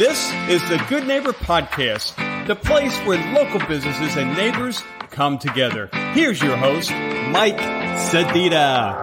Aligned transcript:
This 0.00 0.32
is 0.48 0.66
the 0.70 0.82
Good 0.88 1.06
Neighbor 1.06 1.34
Podcast, 1.34 2.16
the 2.46 2.56
place 2.56 2.98
where 3.00 3.18
local 3.34 3.60
businesses 3.68 4.16
and 4.16 4.34
neighbors 4.34 4.82
come 5.10 5.38
together. 5.38 5.90
Here's 6.14 6.40
your 6.40 6.56
host, 6.56 6.90
Mike 6.90 7.58
Sedita. 8.08 8.96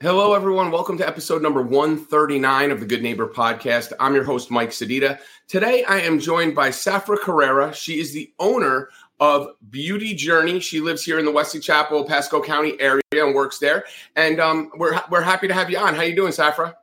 Hello, 0.00 0.32
everyone. 0.32 0.70
Welcome 0.70 0.96
to 0.96 1.06
episode 1.06 1.42
number 1.42 1.60
139 1.60 2.70
of 2.70 2.80
the 2.80 2.86
Good 2.86 3.02
Neighbor 3.02 3.28
Podcast. 3.28 3.92
I'm 4.00 4.14
your 4.14 4.24
host, 4.24 4.50
Mike 4.50 4.70
Sedita. 4.70 5.18
Today, 5.46 5.84
I 5.84 6.00
am 6.00 6.18
joined 6.18 6.54
by 6.54 6.70
Safra 6.70 7.18
Carrera. 7.18 7.74
She 7.74 8.00
is 8.00 8.14
the 8.14 8.32
owner 8.38 8.88
of 9.20 9.48
Beauty 9.68 10.14
Journey. 10.14 10.58
She 10.58 10.80
lives 10.80 11.04
here 11.04 11.18
in 11.18 11.26
the 11.26 11.32
Wesley 11.32 11.60
Chapel, 11.60 12.06
Pasco 12.06 12.42
County 12.42 12.80
area 12.80 13.02
and 13.12 13.34
works 13.34 13.58
there. 13.58 13.84
And 14.16 14.40
um, 14.40 14.70
we're, 14.74 14.98
we're 15.10 15.20
happy 15.20 15.48
to 15.48 15.54
have 15.54 15.68
you 15.68 15.76
on. 15.76 15.94
How 15.94 16.00
you 16.00 16.16
doing, 16.16 16.32
Safra? 16.32 16.76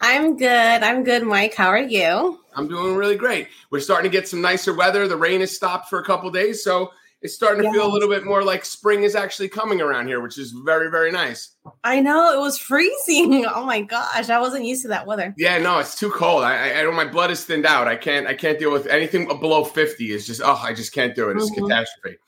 I'm 0.00 0.36
good. 0.36 0.48
I'm 0.48 1.02
good, 1.02 1.24
Mike. 1.24 1.54
How 1.54 1.68
are 1.68 1.78
you? 1.78 2.40
I'm 2.54 2.68
doing 2.68 2.94
really 2.94 3.16
great. 3.16 3.48
We're 3.70 3.80
starting 3.80 4.10
to 4.10 4.16
get 4.16 4.28
some 4.28 4.40
nicer 4.40 4.74
weather. 4.74 5.08
The 5.08 5.16
rain 5.16 5.40
has 5.40 5.54
stopped 5.54 5.88
for 5.88 5.98
a 5.98 6.04
couple 6.04 6.30
days, 6.30 6.62
so 6.62 6.92
it's 7.20 7.34
starting 7.34 7.62
to 7.62 7.64
yes. 7.64 7.74
feel 7.74 7.86
a 7.86 7.92
little 7.92 8.08
bit 8.08 8.24
more 8.24 8.44
like 8.44 8.64
spring 8.64 9.02
is 9.02 9.16
actually 9.16 9.48
coming 9.48 9.80
around 9.80 10.06
here, 10.06 10.20
which 10.20 10.38
is 10.38 10.52
very, 10.64 10.88
very 10.88 11.10
nice. 11.10 11.56
I 11.82 12.00
know 12.00 12.32
it 12.32 12.40
was 12.40 12.58
freezing. 12.58 13.44
Oh 13.58 13.64
my 13.64 13.80
gosh, 13.82 14.30
I 14.30 14.38
wasn't 14.40 14.64
used 14.66 14.82
to 14.82 14.88
that 14.88 15.06
weather. 15.06 15.34
Yeah, 15.36 15.58
no, 15.58 15.78
it's 15.78 15.98
too 15.98 16.10
cold. 16.10 16.44
I, 16.44 16.78
I 16.78 16.82
don't. 16.82 16.94
My 16.94 17.06
blood 17.06 17.30
is 17.30 17.44
thinned 17.44 17.66
out. 17.66 17.88
I 17.88 17.96
can't. 17.96 18.26
I 18.26 18.34
can't 18.34 18.58
deal 18.58 18.70
with 18.70 18.86
anything 18.86 19.26
below 19.26 19.64
fifty. 19.64 20.12
Is 20.12 20.26
just 20.26 20.40
oh, 20.44 20.60
I 20.62 20.74
just 20.74 20.92
can't 20.92 21.14
do 21.14 21.30
it. 21.30 21.36
It's 21.36 21.50
mm-hmm. 21.50 21.66
catastrophe. 21.66 22.18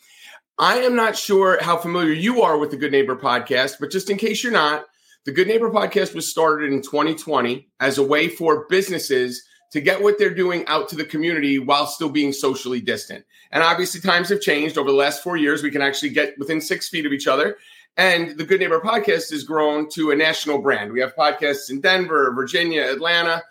I 0.58 0.78
am 0.78 0.96
not 0.96 1.16
sure 1.16 1.62
how 1.62 1.76
familiar 1.76 2.12
you 2.12 2.42
are 2.42 2.58
with 2.58 2.70
the 2.70 2.76
Good 2.76 2.92
Neighbor 2.92 3.16
podcast, 3.16 3.76
but 3.80 3.90
just 3.90 4.10
in 4.10 4.18
case 4.18 4.42
you're 4.42 4.52
not, 4.52 4.84
the 5.24 5.32
Good 5.32 5.48
Neighbor 5.48 5.70
podcast 5.70 6.14
was 6.14 6.30
started 6.30 6.72
in 6.72 6.80
2020 6.80 7.68
as 7.78 7.98
a 7.98 8.02
way 8.02 8.28
for 8.28 8.66
businesses 8.68 9.42
to 9.72 9.80
get 9.80 10.02
what 10.02 10.18
they're 10.18 10.34
doing 10.34 10.66
out 10.66 10.88
to 10.88 10.96
the 10.96 11.04
community 11.04 11.58
while 11.58 11.86
still 11.86 12.08
being 12.08 12.32
socially 12.32 12.80
distant. 12.80 13.24
And 13.52 13.62
obviously, 13.62 14.00
times 14.00 14.30
have 14.30 14.40
changed 14.40 14.78
over 14.78 14.90
the 14.90 14.96
last 14.96 15.22
four 15.22 15.36
years. 15.36 15.62
We 15.62 15.70
can 15.70 15.82
actually 15.82 16.10
get 16.10 16.38
within 16.38 16.60
six 16.60 16.88
feet 16.88 17.06
of 17.06 17.12
each 17.12 17.26
other. 17.26 17.58
And 17.96 18.38
the 18.38 18.44
Good 18.44 18.60
Neighbor 18.60 18.80
podcast 18.80 19.30
has 19.30 19.44
grown 19.44 19.90
to 19.90 20.10
a 20.10 20.16
national 20.16 20.62
brand. 20.62 20.92
We 20.92 21.00
have 21.00 21.14
podcasts 21.14 21.70
in 21.70 21.80
Denver, 21.80 22.32
Virginia, 22.34 22.82
Atlanta. 22.82 23.42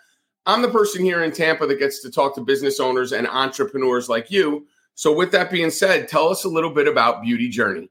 I'm 0.46 0.62
the 0.62 0.70
person 0.70 1.04
here 1.04 1.22
in 1.22 1.30
Tampa 1.30 1.66
that 1.66 1.78
gets 1.78 2.02
to 2.02 2.10
talk 2.10 2.34
to 2.34 2.40
business 2.40 2.80
owners 2.80 3.12
and 3.12 3.28
entrepreneurs 3.28 4.08
like 4.08 4.30
you. 4.30 4.66
So, 4.94 5.12
with 5.12 5.30
that 5.32 5.50
being 5.50 5.70
said, 5.70 6.08
tell 6.08 6.28
us 6.28 6.44
a 6.44 6.48
little 6.48 6.70
bit 6.70 6.88
about 6.88 7.22
Beauty 7.22 7.48
Journey. 7.48 7.90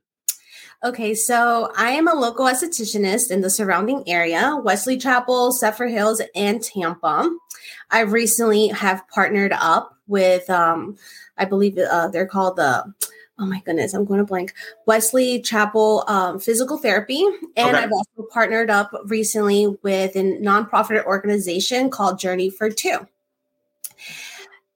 Okay, 0.81 1.13
so 1.13 1.73
I 1.75 1.89
am 1.91 2.07
a 2.07 2.13
local 2.13 2.45
estheticianist 2.45 3.31
in 3.31 3.41
the 3.41 3.49
surrounding 3.49 4.07
area, 4.07 4.57
Wesley 4.63 4.97
Chapel, 4.97 5.51
Zephyrhills, 5.51 6.21
and 6.33 6.63
Tampa. 6.63 7.29
I 7.91 8.01
recently 8.01 8.69
have 8.69 9.05
partnered 9.09 9.51
up 9.51 9.97
with, 10.07 10.49
um, 10.49 10.95
I 11.37 11.43
believe 11.43 11.77
uh, 11.77 12.07
they're 12.07 12.25
called 12.25 12.55
the, 12.55 12.93
oh 13.37 13.45
my 13.45 13.59
goodness, 13.65 13.93
I'm 13.93 14.05
going 14.05 14.19
to 14.19 14.25
blank, 14.25 14.53
Wesley 14.85 15.41
Chapel 15.41 16.05
um, 16.07 16.39
Physical 16.39 16.77
Therapy. 16.77 17.25
And 17.57 17.75
okay. 17.75 17.83
I've 17.83 17.91
also 17.91 18.29
partnered 18.31 18.69
up 18.69 18.89
recently 19.03 19.67
with 19.83 20.15
a 20.15 20.39
nonprofit 20.39 21.03
organization 21.03 21.89
called 21.89 22.19
Journey 22.19 22.49
for 22.49 22.69
Two. 22.69 23.05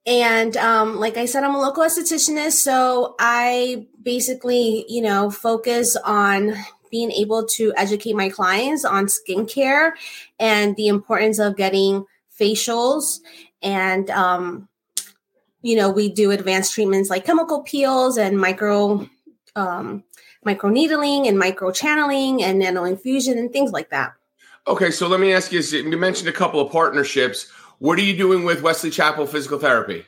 And 0.06 0.58
um, 0.58 1.00
like 1.00 1.18
I 1.18 1.26
said, 1.26 1.44
I'm 1.44 1.56
a 1.56 1.62
local 1.62 1.84
estheticianist. 1.84 2.54
So 2.54 3.16
I 3.20 3.88
basically, 4.02 4.86
you 4.90 5.02
know, 5.02 5.30
focus 5.30 5.96
on 5.96 6.56
being 6.92 7.12
able 7.12 7.46
to 7.46 7.74
educate 7.76 8.16
my 8.16 8.30
clients 8.30 8.86
on 8.86 9.08
skincare 9.08 9.94
and 10.40 10.76
the 10.76 10.88
importance 10.88 11.40
of 11.40 11.58
getting 11.58 12.06
facials 12.40 13.20
and 13.64 14.10
um, 14.12 14.68
you 15.62 15.76
know 15.76 15.90
we 15.90 16.08
do 16.08 16.30
advanced 16.32 16.74
treatments 16.74 17.10
like 17.10 17.26
chemical 17.26 17.64
peels 17.64 18.18
and 18.18 18.38
micro 18.38 19.10
um, 19.56 20.04
micro 20.44 20.70
needling 20.70 21.28
and 21.28 21.40
micro 21.40 21.72
channeling 21.72 22.44
and 22.44 22.60
nano 22.60 22.84
infusion 22.84 23.38
and 23.38 23.52
things 23.52 23.72
like 23.72 23.90
that 23.90 24.14
okay 24.68 24.92
so 24.92 25.08
let 25.08 25.20
me 25.20 25.34
ask 25.34 25.52
you 25.52 25.62
you 25.62 25.98
mentioned 25.98 26.30
a 26.30 26.34
couple 26.34 26.60
of 26.60 26.72
partnerships 26.72 27.52
what 27.80 27.98
are 27.98 28.04
you 28.04 28.16
doing 28.16 28.44
with 28.44 28.62
wesley 28.62 28.90
chapel 28.90 29.26
physical 29.26 29.60
therapy 29.60 30.06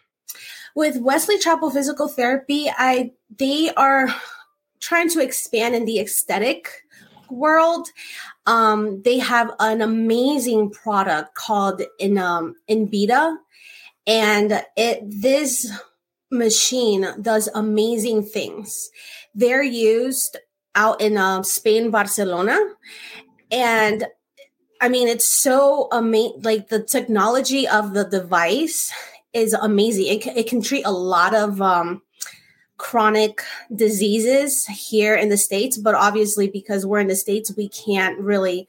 with 0.76 0.98
wesley 0.98 1.38
chapel 1.38 1.70
physical 1.70 2.08
therapy 2.08 2.70
i 2.78 3.12
they 3.38 3.72
are 3.76 4.08
trying 4.80 5.10
to 5.10 5.22
expand 5.22 5.76
in 5.76 5.86
the 5.86 6.00
aesthetic 6.00 6.84
world 7.30 7.90
um, 8.46 9.02
they 9.02 9.18
have 9.20 9.52
an 9.60 9.82
amazing 9.82 10.70
product 10.70 11.34
called 11.36 11.82
in 12.00 12.18
um, 12.18 12.56
Indiba, 12.70 13.38
and 14.06 14.64
it 14.78 15.02
this 15.04 15.72
machine 16.32 17.08
does 17.22 17.50
amazing 17.56 18.24
things. 18.24 18.92
They're 19.34 19.64
used 19.64 20.38
out 20.76 21.02
in 21.02 21.18
uh, 21.18 21.42
Spain, 21.44 21.90
Barcelona, 21.90 22.58
and 23.52 24.06
I 24.82 24.90
mean 24.90 25.08
it's 25.08 25.42
so 25.42 25.88
amazing. 25.92 26.42
Like 26.42 26.70
the 26.70 26.84
technology 26.84 27.68
of 27.68 27.94
the 27.94 28.04
device 28.06 28.92
is 29.34 29.54
amazing. 29.54 30.06
It, 30.08 30.28
it 30.28 30.48
can 30.48 30.62
treat 30.62 30.86
a 30.86 30.92
lot 30.92 31.34
of 31.34 31.62
um, 31.62 32.02
chronic 32.78 33.44
diseases 33.74 34.66
here 34.66 35.16
in 35.16 35.30
the 35.30 35.38
states 35.38 35.78
but 35.78 35.96
obviously 35.96 36.50
because 36.50 36.86
we're 36.86 37.00
in 37.00 37.08
the 37.08 37.16
states 37.16 37.56
we 37.56 37.70
can't 37.70 38.20
really 38.20 38.68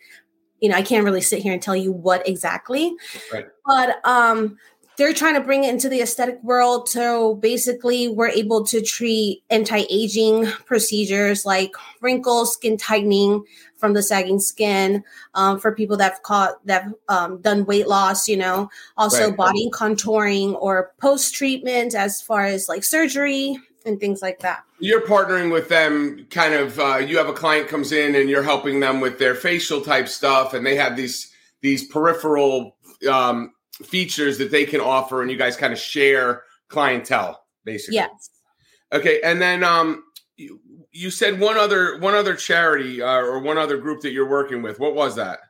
you 0.60 0.68
know 0.68 0.76
i 0.76 0.82
can't 0.82 1.04
really 1.04 1.20
sit 1.20 1.42
here 1.42 1.52
and 1.52 1.60
tell 1.60 1.74
you 1.74 1.90
what 1.90 2.26
exactly 2.26 2.94
right. 3.32 3.48
but 3.64 3.98
um 4.04 4.56
they're 4.98 5.12
trying 5.12 5.34
to 5.34 5.40
bring 5.40 5.64
it 5.64 5.70
into 5.70 5.88
the 5.88 6.00
aesthetic 6.00 6.42
world 6.42 6.88
so 6.88 7.34
basically 7.36 8.08
we're 8.08 8.28
able 8.28 8.64
to 8.64 8.80
treat 8.80 9.42
anti-aging 9.50 10.46
procedures 10.66 11.44
like 11.44 11.72
wrinkles 12.00 12.54
skin 12.54 12.76
tightening 12.76 13.44
from 13.76 13.92
the 13.92 14.02
sagging 14.02 14.40
skin 14.40 15.04
um, 15.34 15.58
for 15.58 15.74
people 15.74 15.96
that've 15.96 16.22
caught 16.22 16.64
that 16.66 16.86
um, 17.08 17.40
done 17.40 17.64
weight 17.66 17.88
loss 17.88 18.28
you 18.28 18.36
know 18.36 18.68
also 18.96 19.28
right. 19.28 19.36
body 19.36 19.70
contouring 19.72 20.54
or 20.60 20.92
post 21.00 21.34
treatment 21.34 21.94
as 21.94 22.20
far 22.20 22.44
as 22.44 22.68
like 22.68 22.84
surgery 22.84 23.58
and 23.86 24.00
things 24.00 24.20
like 24.20 24.40
that. 24.40 24.64
You're 24.80 25.06
partnering 25.06 25.50
with 25.50 25.68
them, 25.68 26.26
kind 26.28 26.52
of. 26.52 26.78
Uh, 26.78 26.96
you 26.96 27.16
have 27.16 27.28
a 27.28 27.32
client 27.32 27.68
comes 27.68 27.92
in 27.92 28.14
and 28.14 28.28
you're 28.28 28.42
helping 28.42 28.80
them 28.80 29.00
with 29.00 29.18
their 29.18 29.34
facial 29.34 29.80
type 29.80 30.08
stuff, 30.08 30.52
and 30.52 30.66
they 30.66 30.74
have 30.74 30.96
these 30.96 31.32
these 31.62 31.86
peripheral 31.86 32.76
um, 33.10 33.52
features 33.84 34.38
that 34.38 34.50
they 34.50 34.64
can 34.64 34.80
offer, 34.80 35.22
and 35.22 35.30
you 35.30 35.36
guys 35.36 35.56
kind 35.56 35.72
of 35.72 35.78
share 35.78 36.42
clientele, 36.68 37.44
basically. 37.64 37.96
Yes. 37.96 38.30
Okay, 38.92 39.20
and 39.22 39.40
then 39.40 39.64
um, 39.64 40.04
you, 40.36 40.60
you 40.92 41.10
said 41.10 41.40
one 41.40 41.56
other 41.56 41.98
one 41.98 42.14
other 42.14 42.34
charity 42.34 43.02
uh, 43.02 43.16
or 43.16 43.40
one 43.40 43.58
other 43.58 43.78
group 43.78 44.00
that 44.02 44.12
you're 44.12 44.28
working 44.28 44.62
with. 44.62 44.78
What 44.78 44.94
was 44.94 45.16
that? 45.16 45.40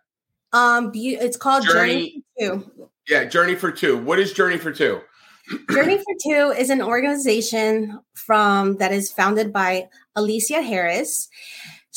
Um, 0.53 0.91
it's 0.95 1.37
called 1.37 1.65
Journey, 1.65 2.25
Journey 2.41 2.61
for 2.61 2.61
Two. 2.61 2.89
Yeah, 3.09 3.25
Journey 3.25 3.55
for 3.55 3.71
Two. 3.71 3.99
What 3.99 4.19
is 4.19 4.33
Journey 4.33 4.59
for 4.59 4.73
Two? 4.73 5.01
Journey 5.71 5.99
for 5.99 6.15
Two 6.23 6.55
is 6.59 6.71
an 6.71 6.83
organization 6.83 8.01
from 8.15 8.77
that 8.79 8.93
is 8.93 9.13
founded 9.13 9.53
by 9.53 9.89
Alicia 10.17 10.63
Harris. 10.63 11.29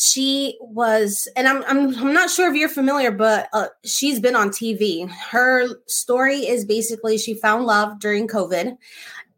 She 0.02 0.58
was, 0.62 1.28
and 1.36 1.46
I'm 1.46 1.62
I'm, 1.66 1.94
I'm 1.94 2.14
not 2.14 2.30
sure 2.30 2.50
if 2.50 2.56
you're 2.56 2.70
familiar, 2.70 3.12
but 3.12 3.50
uh, 3.52 3.68
she's 3.84 4.22
been 4.22 4.34
on 4.34 4.48
TV. 4.48 5.12
Her 5.12 5.68
story 5.88 6.48
is 6.48 6.64
basically 6.64 7.18
she 7.18 7.34
found 7.34 7.66
love 7.66 8.00
during 8.00 8.26
COVID, 8.26 8.78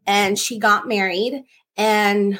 and 0.06 0.38
she 0.38 0.60
got 0.60 0.86
married, 0.86 1.42
and 1.76 2.38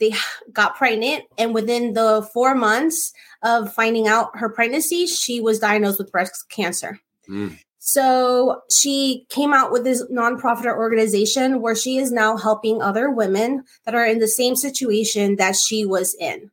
they 0.00 0.14
got 0.52 0.74
pregnant, 0.74 1.26
and 1.38 1.54
within 1.54 1.92
the 1.92 2.28
four 2.34 2.56
months 2.56 3.12
of 3.44 3.72
finding 3.72 4.08
out 4.08 4.36
her 4.36 4.48
pregnancy, 4.48 5.06
she 5.06 5.40
was 5.40 5.60
diagnosed 5.60 6.00
with 6.00 6.10
breast 6.10 6.46
cancer. 6.48 6.98
Mm. 7.28 7.56
So 7.78 8.62
she 8.68 9.26
came 9.28 9.54
out 9.54 9.70
with 9.70 9.84
this 9.84 10.04
nonprofit 10.10 10.66
organization 10.66 11.62
where 11.62 11.76
she 11.76 11.98
is 11.98 12.10
now 12.10 12.36
helping 12.36 12.82
other 12.82 13.10
women 13.10 13.62
that 13.84 13.94
are 13.94 14.04
in 14.04 14.18
the 14.18 14.26
same 14.26 14.56
situation 14.56 15.36
that 15.36 15.54
she 15.54 15.86
was 15.86 16.16
in. 16.18 16.50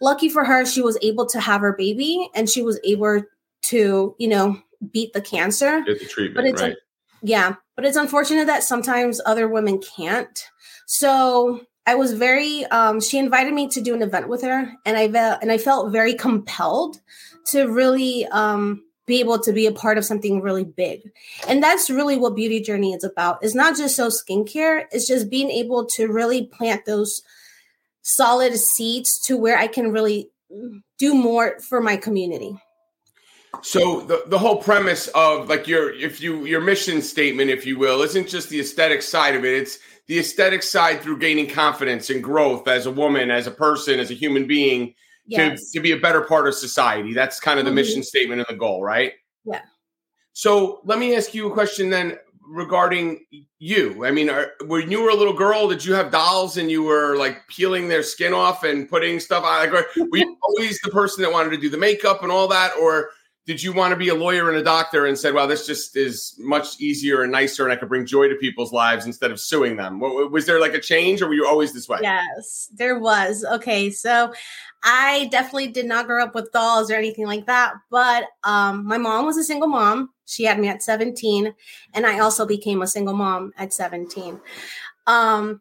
Lucky 0.00 0.28
for 0.28 0.44
her, 0.44 0.64
she 0.64 0.82
was 0.82 0.98
able 1.02 1.26
to 1.26 1.40
have 1.40 1.60
her 1.60 1.74
baby 1.74 2.28
and 2.34 2.48
she 2.48 2.62
was 2.62 2.80
able 2.84 3.22
to, 3.62 4.16
you 4.18 4.28
know, 4.28 4.60
beat 4.92 5.12
the 5.12 5.20
cancer. 5.20 5.82
Get 5.82 5.98
the 5.98 6.06
treatment, 6.06 6.36
but 6.36 6.44
it's 6.46 6.62
right? 6.62 6.76
yeah, 7.22 7.54
but 7.76 7.84
it's 7.84 7.96
unfortunate 7.96 8.46
that 8.46 8.62
sometimes 8.62 9.20
other 9.26 9.48
women 9.48 9.80
can't. 9.80 10.46
So 10.86 11.60
I 11.86 11.94
was 11.94 12.12
very. 12.12 12.64
Um, 12.66 13.00
she 13.00 13.18
invited 13.18 13.52
me 13.52 13.68
to 13.68 13.80
do 13.80 13.94
an 13.94 14.02
event 14.02 14.28
with 14.28 14.42
her, 14.42 14.72
and 14.84 14.96
I 14.96 15.02
and 15.40 15.52
I 15.52 15.58
felt 15.58 15.92
very 15.92 16.14
compelled 16.14 17.00
to 17.46 17.66
really 17.66 18.26
um, 18.26 18.82
be 19.06 19.20
able 19.20 19.38
to 19.40 19.52
be 19.52 19.66
a 19.66 19.72
part 19.72 19.98
of 19.98 20.04
something 20.04 20.40
really 20.40 20.64
big. 20.64 21.10
And 21.48 21.62
that's 21.62 21.90
really 21.90 22.16
what 22.16 22.36
Beauty 22.36 22.60
Journey 22.60 22.92
is 22.92 23.04
about. 23.04 23.42
It's 23.42 23.54
not 23.54 23.76
just 23.76 23.96
so 23.96 24.08
skincare, 24.08 24.84
it's 24.92 25.08
just 25.08 25.28
being 25.28 25.50
able 25.50 25.84
to 25.86 26.06
really 26.06 26.46
plant 26.46 26.84
those 26.86 27.22
solid 28.02 28.56
seeds 28.56 29.18
to 29.26 29.36
where 29.36 29.58
I 29.58 29.66
can 29.66 29.92
really 29.92 30.30
do 30.98 31.14
more 31.14 31.60
for 31.60 31.80
my 31.80 31.96
community. 31.96 32.56
So 33.62 34.00
the, 34.02 34.22
the 34.26 34.38
whole 34.38 34.56
premise 34.56 35.08
of 35.08 35.48
like 35.48 35.66
your 35.66 35.92
if 35.92 36.20
you 36.20 36.44
your 36.44 36.60
mission 36.60 37.02
statement, 37.02 37.50
if 37.50 37.66
you 37.66 37.78
will, 37.78 38.02
isn't 38.02 38.28
just 38.28 38.48
the 38.48 38.60
aesthetic 38.60 39.02
side 39.02 39.34
of 39.34 39.44
it. 39.44 39.54
It's 39.54 39.78
the 40.06 40.18
aesthetic 40.18 40.62
side 40.62 41.02
through 41.02 41.18
gaining 41.18 41.48
confidence 41.48 42.10
and 42.10 42.22
growth 42.22 42.68
as 42.68 42.86
a 42.86 42.90
woman, 42.90 43.30
as 43.30 43.46
a 43.46 43.50
person, 43.50 44.00
as 44.00 44.10
a 44.10 44.14
human 44.14 44.46
being, 44.46 44.94
yes. 45.26 45.70
to, 45.70 45.78
to 45.78 45.82
be 45.82 45.92
a 45.92 45.98
better 45.98 46.22
part 46.22 46.48
of 46.48 46.54
society. 46.54 47.12
That's 47.12 47.38
kind 47.38 47.58
of 47.58 47.64
the 47.64 47.70
mm-hmm. 47.70 47.76
mission 47.76 48.02
statement 48.02 48.40
and 48.40 48.46
the 48.48 48.58
goal, 48.58 48.82
right? 48.82 49.12
Yeah. 49.44 49.60
So 50.32 50.80
let 50.84 50.98
me 50.98 51.14
ask 51.14 51.34
you 51.34 51.48
a 51.48 51.52
question 51.52 51.90
then 51.90 52.16
regarding 52.50 53.24
you. 53.58 54.04
I 54.04 54.10
mean, 54.10 54.28
are, 54.28 54.52
when 54.66 54.90
you 54.90 55.02
were 55.02 55.10
a 55.10 55.14
little 55.14 55.32
girl, 55.32 55.68
did 55.68 55.84
you 55.84 55.94
have 55.94 56.10
dolls 56.10 56.56
and 56.56 56.70
you 56.70 56.82
were 56.82 57.16
like 57.16 57.46
peeling 57.48 57.88
their 57.88 58.02
skin 58.02 58.34
off 58.34 58.64
and 58.64 58.88
putting 58.88 59.20
stuff 59.20 59.44
on? 59.44 59.70
Like, 59.70 59.72
were 59.72 60.16
you 60.16 60.36
always 60.42 60.80
the 60.80 60.90
person 60.90 61.22
that 61.22 61.32
wanted 61.32 61.50
to 61.50 61.56
do 61.56 61.68
the 61.68 61.78
makeup 61.78 62.22
and 62.22 62.32
all 62.32 62.48
that, 62.48 62.72
or 62.76 63.10
did 63.46 63.62
you 63.62 63.72
want 63.72 63.92
to 63.92 63.96
be 63.96 64.08
a 64.08 64.14
lawyer 64.14 64.48
and 64.48 64.58
a 64.58 64.62
doctor 64.62 65.06
and 65.06 65.18
said, 65.18 65.32
"Wow, 65.34 65.46
this 65.46 65.66
just 65.66 65.96
is 65.96 66.34
much 66.38 66.80
easier 66.80 67.22
and 67.22 67.32
nicer, 67.32 67.64
and 67.64 67.72
I 67.72 67.76
could 67.76 67.88
bring 67.88 68.04
joy 68.04 68.28
to 68.28 68.34
people's 68.34 68.72
lives 68.72 69.06
instead 69.06 69.30
of 69.30 69.40
suing 69.40 69.76
them"? 69.76 70.00
Was 70.00 70.46
there 70.46 70.60
like 70.60 70.74
a 70.74 70.80
change, 70.80 71.22
or 71.22 71.28
were 71.28 71.34
you 71.34 71.46
always 71.46 71.72
this 71.72 71.88
way? 71.88 71.98
Yes, 72.02 72.68
there 72.74 72.98
was. 72.98 73.44
Okay, 73.44 73.90
so 73.90 74.32
I 74.82 75.28
definitely 75.30 75.68
did 75.68 75.86
not 75.86 76.06
grow 76.06 76.22
up 76.22 76.34
with 76.34 76.52
dolls 76.52 76.90
or 76.90 76.94
anything 76.94 77.26
like 77.26 77.46
that, 77.46 77.74
but 77.90 78.24
um, 78.44 78.86
my 78.86 78.98
mom 78.98 79.24
was 79.24 79.36
a 79.36 79.44
single 79.44 79.68
mom. 79.68 80.10
She 80.30 80.44
had 80.44 80.60
me 80.60 80.68
at 80.68 80.82
17, 80.82 81.52
and 81.94 82.06
I 82.06 82.20
also 82.20 82.46
became 82.46 82.82
a 82.82 82.86
single 82.86 83.14
mom 83.14 83.52
at 83.58 83.72
17. 83.72 84.40
Um, 85.06 85.60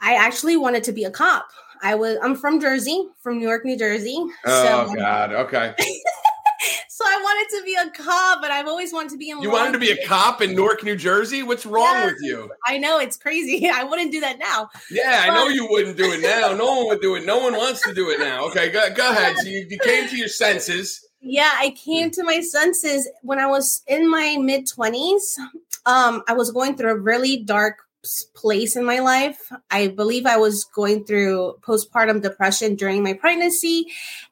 I 0.00 0.14
actually 0.14 0.56
wanted 0.56 0.84
to 0.84 0.92
be 0.92 1.04
a 1.04 1.10
cop. 1.10 1.48
I 1.82 1.96
was 1.96 2.16
I'm 2.22 2.36
from 2.36 2.60
Jersey, 2.60 3.08
from 3.20 3.40
Newark, 3.40 3.64
New 3.64 3.76
Jersey. 3.76 4.16
Oh 4.46 4.86
so, 4.86 4.94
God, 4.96 5.32
okay. 5.32 5.74
so 6.88 7.04
I 7.04 7.20
wanted 7.22 7.58
to 7.58 7.64
be 7.64 7.74
a 7.74 7.90
cop, 7.90 8.40
but 8.40 8.52
I've 8.52 8.68
always 8.68 8.92
wanted 8.92 9.10
to 9.10 9.18
be 9.18 9.30
in. 9.30 9.42
You 9.42 9.50
wanted 9.50 9.72
to 9.72 9.78
be 9.80 9.90
a 9.90 10.06
cop 10.06 10.40
in 10.40 10.54
Newark, 10.54 10.84
New 10.84 10.94
Jersey? 10.94 11.42
What's 11.42 11.66
wrong 11.66 11.92
yes, 11.92 12.12
with 12.12 12.22
you? 12.22 12.50
I 12.66 12.78
know 12.78 13.00
it's 13.00 13.16
crazy. 13.16 13.68
I 13.74 13.82
wouldn't 13.82 14.12
do 14.12 14.20
that 14.20 14.38
now. 14.38 14.70
Yeah, 14.90 15.26
but, 15.26 15.32
I 15.32 15.34
know 15.34 15.48
you 15.48 15.66
wouldn't 15.68 15.96
do 15.96 16.12
it 16.12 16.20
now. 16.20 16.54
No 16.54 16.66
one 16.76 16.86
would 16.86 17.00
do 17.00 17.16
it. 17.16 17.26
No 17.26 17.38
one 17.38 17.54
wants 17.54 17.82
to 17.82 17.92
do 17.92 18.10
it 18.10 18.20
now. 18.20 18.46
Okay, 18.46 18.70
go, 18.70 18.88
go 18.94 19.10
ahead. 19.10 19.36
So 19.44 19.48
you, 19.48 19.66
you 19.68 19.78
came 19.78 20.08
to 20.08 20.16
your 20.16 20.28
senses. 20.28 21.04
Yeah, 21.26 21.50
I 21.54 21.70
came 21.70 22.10
to 22.10 22.22
my 22.22 22.40
senses 22.40 23.08
when 23.22 23.38
I 23.38 23.46
was 23.46 23.82
in 23.86 24.10
my 24.10 24.36
mid 24.38 24.66
20s. 24.66 25.38
Um, 25.86 26.22
I 26.28 26.34
was 26.34 26.52
going 26.52 26.76
through 26.76 26.90
a 26.90 26.98
really 26.98 27.38
dark 27.38 27.78
place 28.34 28.76
in 28.76 28.84
my 28.84 28.98
life. 28.98 29.50
I 29.70 29.88
believe 29.88 30.26
I 30.26 30.36
was 30.36 30.64
going 30.64 31.06
through 31.06 31.54
postpartum 31.62 32.20
depression 32.20 32.74
during 32.74 33.02
my 33.02 33.14
pregnancy. 33.14 33.86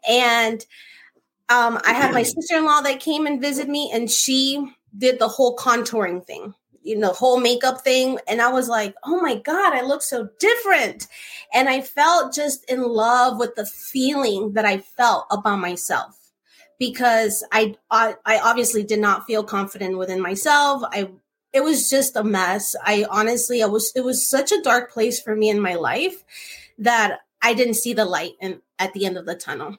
And 0.06 0.64
um, 1.48 1.80
I 1.82 1.94
had 1.94 2.12
my 2.12 2.24
sister 2.24 2.58
in 2.58 2.66
law 2.66 2.82
that 2.82 3.00
came 3.00 3.26
and 3.26 3.40
visited 3.40 3.70
me, 3.70 3.90
and 3.92 4.10
she 4.10 4.62
did 4.96 5.18
the 5.18 5.28
whole 5.28 5.56
contouring 5.56 6.26
thing, 6.26 6.52
you 6.82 6.98
know, 6.98 7.14
whole 7.14 7.40
makeup 7.40 7.80
thing. 7.80 8.18
And 8.28 8.42
I 8.42 8.52
was 8.52 8.68
like, 8.68 8.94
oh 9.02 9.18
my 9.18 9.36
God, 9.36 9.72
I 9.72 9.80
look 9.80 10.02
so 10.02 10.28
different. 10.38 11.06
And 11.54 11.70
I 11.70 11.80
felt 11.80 12.34
just 12.34 12.70
in 12.70 12.82
love 12.82 13.38
with 13.38 13.54
the 13.54 13.64
feeling 13.64 14.52
that 14.52 14.66
I 14.66 14.76
felt 14.76 15.24
about 15.30 15.58
myself 15.58 16.21
because 16.82 17.46
I, 17.52 17.76
I, 17.92 18.16
I 18.26 18.40
obviously 18.40 18.82
did 18.82 18.98
not 18.98 19.24
feel 19.24 19.44
confident 19.44 19.98
within 19.98 20.20
myself. 20.20 20.82
I 20.86 21.10
it 21.52 21.62
was 21.62 21.88
just 21.88 22.16
a 22.16 22.24
mess. 22.24 22.74
I 22.82 23.06
honestly 23.08 23.62
I 23.62 23.66
was 23.66 23.92
it 23.94 24.00
was 24.00 24.28
such 24.28 24.50
a 24.50 24.60
dark 24.62 24.90
place 24.90 25.20
for 25.20 25.36
me 25.36 25.48
in 25.48 25.60
my 25.60 25.76
life 25.76 26.24
that 26.78 27.20
I 27.40 27.54
didn't 27.54 27.74
see 27.74 27.92
the 27.92 28.04
light 28.04 28.32
in, 28.40 28.62
at 28.80 28.92
the 28.94 29.06
end 29.06 29.16
of 29.16 29.26
the 29.26 29.36
tunnel. 29.36 29.76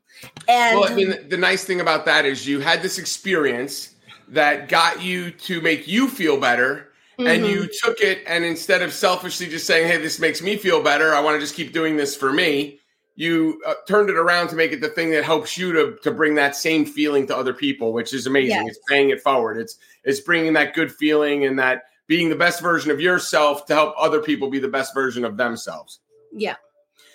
And 0.48 0.80
well, 0.80 0.90
I 0.90 0.96
mean, 0.96 1.28
the 1.28 1.36
nice 1.36 1.66
thing 1.66 1.82
about 1.82 2.06
that 2.06 2.24
is 2.24 2.48
you 2.48 2.62
had 2.62 2.82
this 2.82 2.98
experience 2.98 3.96
that 4.30 4.70
got 4.70 5.02
you 5.02 5.32
to 5.32 5.60
make 5.60 5.90
you 5.90 6.08
feel 6.08 6.40
better. 6.40 6.90
Mm-hmm. 7.20 7.28
And 7.28 7.46
you 7.46 7.64
mm-hmm. 7.64 7.88
took 7.88 8.00
it, 8.00 8.24
and 8.26 8.44
instead 8.44 8.82
of 8.82 8.92
selfishly 8.92 9.48
just 9.48 9.68
saying, 9.68 9.88
"Hey, 9.88 9.98
this 9.98 10.20
makes 10.20 10.42
me 10.42 10.56
feel 10.58 10.82
better. 10.82 11.14
I 11.14 11.20
want 11.20 11.36
to 11.36 11.40
just 11.40 11.54
keep 11.54 11.72
doing 11.72 11.96
this 11.96 12.16
for 12.16 12.34
me," 12.34 12.80
you 13.16 13.62
uh, 13.66 13.76
turned 13.88 14.10
it 14.10 14.16
around 14.16 14.48
to 14.50 14.56
make 14.56 14.72
it 14.72 14.82
the 14.82 14.90
thing 14.90 15.12
that 15.12 15.24
helps 15.24 15.58
you 15.58 15.72
to 15.74 15.98
to 16.04 16.12
bring 16.12 16.36
that 16.36 16.56
same 16.56 16.86
feeling 16.86 17.28
to 17.28 17.38
other 17.38 17.54
people, 17.54 17.94
which 17.94 18.14
is 18.14 18.26
amazing. 18.26 18.66
Yes. 18.66 18.70
It's 18.70 18.80
paying 18.90 19.10
it 19.10 19.22
forward. 19.22 19.58
It's 19.58 19.78
it's 20.04 20.20
bringing 20.20 20.54
that 20.54 20.74
good 20.74 20.92
feeling 20.92 21.46
and 21.46 21.60
that 21.60 21.84
being 22.08 22.30
the 22.30 22.36
best 22.36 22.62
version 22.62 22.92
of 22.92 23.00
yourself 23.00 23.66
to 23.68 23.74
help 23.74 23.96
other 23.98 24.22
people 24.22 24.50
be 24.50 24.60
the 24.60 24.68
best 24.68 24.94
version 24.94 25.26
of 25.26 25.38
themselves. 25.38 26.00
Yeah, 26.32 26.56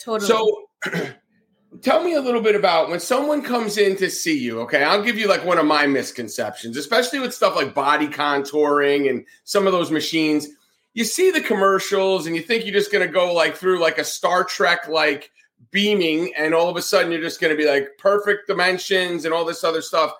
totally. 0.05 0.29
So. 0.29 0.65
tell 1.83 2.03
me 2.03 2.15
a 2.15 2.21
little 2.21 2.41
bit 2.41 2.55
about 2.55 2.89
when 2.89 2.99
someone 2.99 3.43
comes 3.43 3.77
in 3.77 3.95
to 3.95 4.09
see 4.09 4.39
you 4.39 4.59
okay 4.61 4.83
i'll 4.85 5.03
give 5.03 5.19
you 5.19 5.29
like 5.29 5.45
one 5.45 5.59
of 5.59 5.67
my 5.67 5.87
misconceptions 5.87 6.79
especially 6.79 7.19
with 7.19 7.35
stuff 7.35 7.55
like 7.55 7.75
body 7.75 8.09
contouring 8.09 9.11
and 9.11 9.27
some 9.45 9.67
of 9.67 9.73
those 9.73 9.91
machines 9.91 10.49
you 10.95 11.05
see 11.05 11.31
the 11.31 11.43
commercials 11.43 12.27
and 12.27 12.35
you 12.35 12.41
think 12.41 12.65
you're 12.65 12.73
just 12.73 12.91
going 12.91 13.06
to 13.06 13.12
go 13.12 13.35
like 13.35 13.55
through 13.55 13.79
like 13.81 13.99
a 13.99 14.05
star 14.05 14.45
trek 14.45 14.89
like 14.89 15.31
beaming 15.70 16.32
and 16.37 16.55
all 16.55 16.69
of 16.69 16.76
a 16.76 16.82
sudden 16.82 17.12
you're 17.12 17.20
just 17.20 17.41
going 17.41 17.55
to 17.55 17.62
be 17.62 17.69
like 17.69 17.99
perfect 17.99 18.47
dimensions 18.47 19.25
and 19.25 19.35
all 19.35 19.44
this 19.44 19.65
other 19.65 19.82
stuff. 19.82 20.12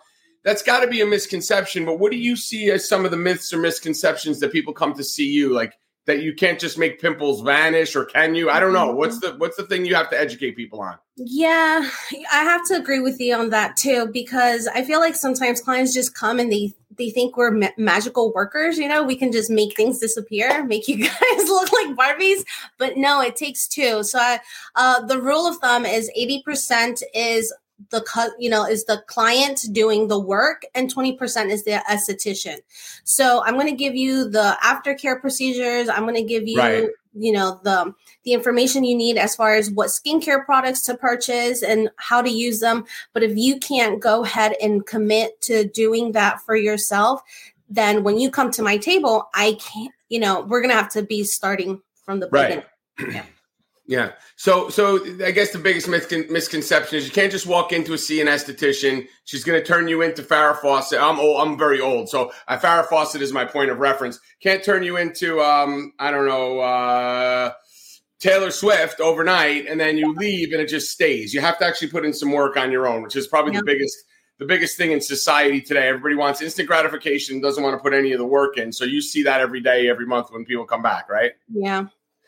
That's 0.45 0.63
got 0.63 0.81
to 0.81 0.87
be 0.87 1.01
a 1.01 1.07
misconception 1.07 1.85
but 1.85 1.99
what 1.99 2.13
do 2.13 2.19
you 2.19 2.37
see 2.37 2.71
as 2.71 2.89
some 2.89 3.05
of 3.05 3.11
the 3.11 3.17
myths 3.17 3.53
or 3.53 3.59
misconceptions 3.59 4.41
that 4.41 4.53
people 4.53 4.73
come 4.73 4.95
to 4.95 5.05
see 5.05 5.29
you? 5.29 5.53
Like 5.53 5.75
that 6.09 6.23
you 6.23 6.35
can't 6.35 6.59
just 6.59 6.79
make 6.79 7.01
pimples 7.01 7.43
vanish 7.43 7.95
or 7.95 8.05
can 8.05 8.35
you 8.35 8.51
i 8.51 8.59
don't 8.59 8.73
know 8.73 8.91
what's 8.91 9.21
the 9.21 9.35
what's 9.37 9.57
the 9.57 9.63
thing 9.65 9.85
you 9.87 9.95
have 9.95 10.11
to 10.11 10.19
educate 10.19 10.57
people 10.57 10.81
on 10.81 10.99
yeah 11.17 11.89
i 12.33 12.43
have 12.43 12.67
to 12.67 12.75
agree 12.75 13.01
with 13.01 13.21
you 13.21 13.35
on 13.35 13.51
that 13.51 13.77
too 13.77 14.09
because 14.13 14.67
i 14.75 14.83
feel 14.83 14.99
like 14.99 15.15
sometimes 15.15 15.61
clients 15.61 15.95
just 15.95 16.15
come 16.15 16.41
and 16.41 16.51
they 16.51 16.75
they 16.99 17.11
think 17.11 17.37
we're 17.37 17.53
ma- 17.53 17.69
magical 17.79 18.33
workers. 18.35 18.77
You 18.77 18.89
know, 18.89 19.03
we 19.03 19.17
can 19.17 19.33
just 19.33 19.51
make 19.51 19.75
things 19.77 19.99
disappear, 19.99 20.65
make 20.65 20.89
you 20.89 20.99
guys 21.09 21.49
look 21.49 21.73
like 21.73 21.97
Barbies. 21.97 22.45
But 22.77 22.97
no, 22.97 23.23
it 23.23 23.37
takes 23.37 23.67
two. 23.67 24.03
So 24.03 24.19
I, 24.19 24.41
uh, 24.75 25.07
the 25.07 25.21
rule 25.21 25.47
of 25.47 25.57
thumb 25.59 25.87
is 25.87 26.11
80% 26.19 27.03
is 27.15 27.55
the 27.91 28.01
cut, 28.03 28.33
you 28.39 28.51
know 28.51 28.65
is 28.65 28.85
the 28.85 29.03
client 29.07 29.61
doing 29.73 30.09
the 30.09 30.19
work 30.19 30.63
and 30.75 30.93
20% 30.93 31.51
is 31.51 31.65
the 31.65 31.83
esthetician 31.89 32.59
so 33.05 33.43
i'm 33.45 33.55
going 33.55 33.69
to 33.69 33.73
give 33.73 33.95
you 33.95 34.29
the 34.29 34.57
aftercare 34.63 35.21
procedures 35.21 35.89
i'm 35.89 36.03
going 36.03 36.15
to 36.15 36.23
give 36.23 36.47
you 36.47 36.59
right. 36.59 36.89
you 37.15 37.33
know 37.33 37.61
the 37.63 37.93
the 38.25 38.33
information 38.33 38.85
you 38.85 38.97
need 38.97 39.17
as 39.17 39.37
far 39.37 39.55
as 39.55 39.71
what 39.71 39.89
skincare 39.89 40.45
products 40.45 40.83
to 40.83 40.97
purchase 40.97 41.63
and 41.63 41.89
how 41.97 42.21
to 42.21 42.31
use 42.31 42.61
them 42.61 42.85
but 43.13 43.23
if 43.23 43.37
you 43.37 43.59
can't 43.59 44.01
go 44.01 44.25
ahead 44.25 44.55
and 44.61 44.87
commit 44.87 45.41
to 45.41 45.65
doing 45.69 46.13
that 46.13 46.41
for 46.43 46.57
yourself 46.57 47.23
then 47.71 48.03
when 48.03 48.19
you 48.19 48.31
come 48.31 48.51
to 48.51 48.63
my 48.63 48.77
table 48.77 49.29
i 49.35 49.57
can't 49.61 49.93
you 50.09 50.19
know 50.19 50.41
we're 50.43 50.61
going 50.61 50.71
to 50.71 50.77
have 50.77 50.91
to 50.91 51.03
be 51.03 51.23
starting 51.23 51.81
from 52.05 52.19
the 52.19 52.29
right. 52.31 52.65
beginning 52.97 53.15
yeah. 53.15 53.25
Yeah. 53.89 54.13
So, 54.37 54.69
so 54.69 55.03
I 55.25 55.31
guess 55.31 55.51
the 55.51 55.59
biggest 55.59 55.89
misconception 55.89 56.99
is 56.99 57.07
you 57.07 57.11
can't 57.11 57.33
just 57.33 57.47
walk 57.47 57.73
into 57.73 57.95
a 57.95 57.99
see 57.99 58.21
an 58.21 58.27
esthetician. 58.27 59.09
She's 59.25 59.45
going 59.45 59.59
to 59.59 59.67
turn 59.67 59.89
you 59.89 60.03
into 60.03 60.23
Farrah 60.23 60.61
Fawcett. 60.61 61.01
I'm 61.01 61.19
old. 61.19 61.41
I'm 61.41 61.59
very 61.59 61.81
old. 61.81 62.11
So 62.11 62.31
uh, 62.49 62.59
Farrah 62.59 62.87
Fawcett 62.87 63.23
is 63.23 63.33
my 63.33 63.47
point 63.47 63.71
of 63.71 63.79
reference. 63.79 64.21
Can't 64.43 64.63
turn 64.63 64.83
you 64.83 64.99
into, 64.99 65.41
um, 65.41 65.95
I 65.99 66.11
don't 66.11 66.27
know, 66.27 66.61
uh, 66.61 67.53
Taylor 68.21 68.51
Swift 68.51 69.01
overnight 69.01 69.67
and 69.67 69.81
then 69.81 69.97
you 69.97 70.13
leave 70.13 70.53
and 70.53 70.61
it 70.61 70.69
just 70.69 70.91
stays. 70.91 71.33
You 71.33 71.41
have 71.41 71.57
to 71.59 71.65
actually 71.65 71.89
put 71.89 72.05
in 72.05 72.13
some 72.13 72.31
work 72.31 72.59
on 72.59 72.71
your 72.71 72.87
own, 72.87 73.03
which 73.03 73.17
is 73.17 73.27
probably 73.27 73.57
the 73.57 73.65
biggest, 73.65 73.97
the 74.37 74.45
biggest 74.45 74.77
thing 74.77 74.93
in 74.93 75.01
society 75.01 75.63
today. 75.63 75.89
Everybody 75.89 76.15
wants 76.15 76.43
instant 76.43 76.69
gratification, 76.69 77.41
doesn't 77.41 77.63
want 77.63 77.73
to 77.75 77.83
put 77.83 77.95
any 77.95 78.13
of 78.13 78.19
the 78.19 78.27
work 78.27 78.59
in. 78.59 78.71
So 78.71 78.85
you 78.85 79.01
see 79.01 79.23
that 79.23 79.41
every 79.41 79.63
day, 79.63 79.89
every 79.89 80.05
month 80.05 80.31
when 80.31 80.45
people 80.45 80.67
come 80.67 80.83
back, 80.83 81.09
right? 81.09 81.33
Yeah. 81.49 81.87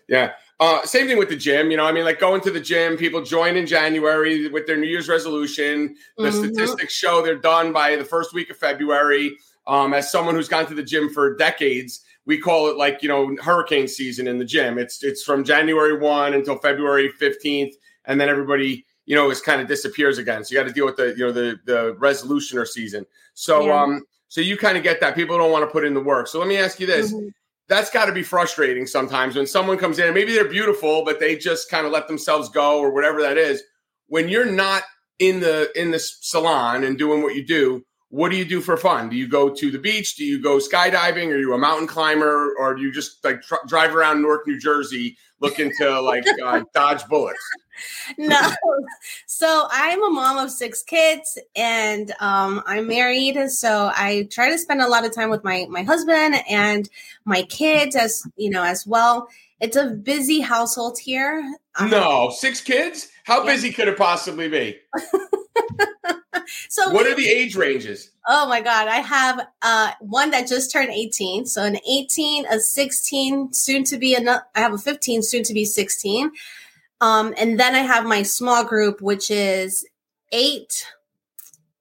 Yeah. 0.09 0.33
Uh, 0.61 0.85
same 0.85 1.07
thing 1.07 1.17
with 1.17 1.31
the 1.31 1.37
gym. 1.37 1.71
You 1.71 1.79
know, 1.79 1.87
I 1.87 1.93
mean, 1.93 2.05
like 2.05 2.21
going 2.21 2.43
to 2.43 2.51
the 2.51 2.61
gym, 2.61 2.99
people 2.99 3.23
join 3.23 3.57
in 3.57 3.67
January 3.67 4.47
with 4.49 4.67
their 4.67 4.77
New 4.77 4.87
Year's 4.87 5.09
resolution. 5.09 5.97
The 6.19 6.25
mm-hmm. 6.25 6.39
statistics 6.39 6.93
show 6.93 7.23
they're 7.23 7.37
done 7.37 7.73
by 7.73 7.97
the 7.97 8.05
first 8.05 8.35
week 8.35 8.51
of 8.51 8.59
February. 8.59 9.39
Um, 9.67 9.95
as 9.95 10.13
someone 10.13 10.35
who's 10.35 10.49
gone 10.49 10.67
to 10.67 10.75
the 10.75 10.83
gym 10.83 11.09
for 11.09 11.35
decades, 11.35 12.05
we 12.27 12.37
call 12.37 12.69
it 12.69 12.77
like 12.77 13.03
you 13.03 13.09
know 13.09 13.35
hurricane 13.43 13.89
season 13.89 14.29
in 14.29 14.39
the 14.39 14.45
gym. 14.45 14.79
It's 14.79 15.03
it's 15.03 15.23
from 15.23 15.45
January 15.45 15.97
one 15.97 16.35
until 16.35 16.59
February 16.59 17.09
fifteenth, 17.09 17.75
and 18.05 18.21
then 18.21 18.29
everybody 18.29 18.85
you 19.07 19.17
know 19.17 19.31
is 19.31 19.41
kind 19.41 19.63
of 19.63 19.67
disappears 19.67 20.19
again. 20.19 20.45
So 20.45 20.55
you 20.55 20.61
got 20.61 20.69
to 20.69 20.75
deal 20.75 20.85
with 20.85 20.97
the 20.97 21.15
you 21.17 21.25
know 21.25 21.33
the 21.33 21.59
the 21.65 21.95
resolution 21.95 22.59
or 22.59 22.67
season. 22.67 23.07
So 23.33 23.65
yeah. 23.65 23.83
um 23.83 24.05
so 24.29 24.43
you 24.43 24.59
kind 24.59 24.77
of 24.77 24.83
get 24.83 25.01
that 25.01 25.15
people 25.15 25.39
don't 25.39 25.51
want 25.53 25.63
to 25.63 25.71
put 25.73 25.87
in 25.87 25.95
the 25.95 26.03
work. 26.03 26.27
So 26.27 26.39
let 26.39 26.49
me 26.49 26.59
ask 26.59 26.79
you 26.81 26.87
this. 26.87 27.15
Mm-hmm 27.15 27.29
that's 27.71 27.89
got 27.89 28.07
to 28.07 28.13
be 28.13 28.23
frustrating 28.23 28.87
sometimes 28.87 29.37
when 29.37 29.47
someone 29.47 29.79
comes 29.79 29.99
in 29.99 30.05
and 30.05 30.15
maybe 30.15 30.35
they're 30.35 30.49
beautiful 30.49 31.05
but 31.05 31.19
they 31.21 31.37
just 31.37 31.71
kind 31.71 31.87
of 31.87 31.93
let 31.93 32.09
themselves 32.09 32.51
go 32.51 32.81
or 32.81 32.93
whatever 32.93 33.23
that 33.23 33.39
is. 33.39 33.63
When 34.09 34.29
you're 34.29 34.45
not 34.45 34.83
in 35.19 35.41
the 35.41 35.71
in 35.81 35.91
the 35.91 35.99
salon 35.99 36.85
and 36.85 36.99
doing 36.99 37.23
what 37.23 37.35
you 37.35 37.47
do 37.47 37.83
what 38.11 38.33
do 38.33 38.37
you 38.37 38.45
do 38.45 38.61
for 38.61 38.77
fun? 38.77 39.09
Do 39.09 39.15
you 39.15 39.29
go 39.29 39.49
to 39.49 39.71
the 39.71 39.79
beach? 39.79 40.17
Do 40.17 40.25
you 40.25 40.43
go 40.43 40.59
skydiving? 40.59 41.29
Are 41.29 41.39
you 41.39 41.55
a 41.55 41.59
mountain 41.59 41.87
climber? 41.87 42.57
Or 42.59 42.75
do 42.75 42.83
you 42.83 42.91
just 42.91 43.25
like 43.25 43.41
tr- 43.41 43.55
drive 43.69 43.95
around 43.95 44.21
newark 44.21 44.49
new 44.49 44.59
jersey 44.59 45.17
looking 45.41 45.73
to 45.79 46.01
like 46.01 46.25
uh, 46.45 46.63
dodge 46.75 47.07
bullets 47.07 47.39
no. 48.19 48.41
So 49.27 49.67
I'm 49.71 50.03
a 50.05 50.11
mom 50.11 50.39
of 50.39 50.51
six 50.51 50.83
kids 50.83 51.39
and 51.57 52.13
um, 52.21 52.63
I'm 52.67 52.87
married. 52.87 53.49
So 53.51 53.91
I 53.95 54.29
try 54.31 54.51
to 54.51 54.59
spend 54.59 54.81
a 54.83 54.89
lot 54.89 55.05
of 55.05 55.15
time 55.15 55.31
with 55.31 55.45
my 55.45 55.67
my 55.69 55.83
husband 55.83 56.37
and 56.49 56.89
my 57.25 57.43
kids 57.43 57.97
as 57.97 58.27
you 58.37 58.51
know 58.51 58.63
as 58.63 58.87
well. 58.87 59.29
It's 59.61 59.77
a 59.77 59.89
busy 59.89 60.41
household 60.41 60.99
here. 60.99 61.55
Um, 61.79 61.91
no, 61.91 62.31
six 62.31 62.61
kids? 62.61 63.09
How 63.25 63.45
yeah. 63.45 63.53
busy 63.53 63.73
could 63.73 63.89
it 63.89 63.99
possibly 63.99 64.49
be? 64.49 64.79
so 66.69 66.91
what 66.91 67.07
are 67.07 67.15
the 67.15 67.29
age 67.29 67.57
ranges? 67.57 68.11
Oh 68.27 68.49
my 68.49 68.61
god, 68.61 68.89
I 68.89 68.97
have 68.97 69.47
uh, 69.63 69.93
one 70.01 70.31
that 70.31 70.47
just 70.47 70.73
turned 70.73 70.91
18, 70.91 71.47
so 71.47 71.65
an 71.65 71.79
18, 71.89 72.47
a 72.47 72.59
16, 72.59 73.53
soon 73.53 73.85
to 73.85 73.99
be 73.99 74.15
another. 74.15 74.45
I 74.55 74.61
have 74.61 74.73
a 74.73 74.79
15, 74.79 75.23
soon 75.23 75.43
to 75.45 75.53
be 75.53 75.65
16, 75.65 76.31
um, 77.01 77.35
and 77.39 77.59
then 77.59 77.75
I 77.75 77.81
have 77.81 78.05
my 78.05 78.23
small 78.23 78.65
group, 78.65 79.01
which 79.01 79.31
is 79.31 79.87
eight, 80.33 80.87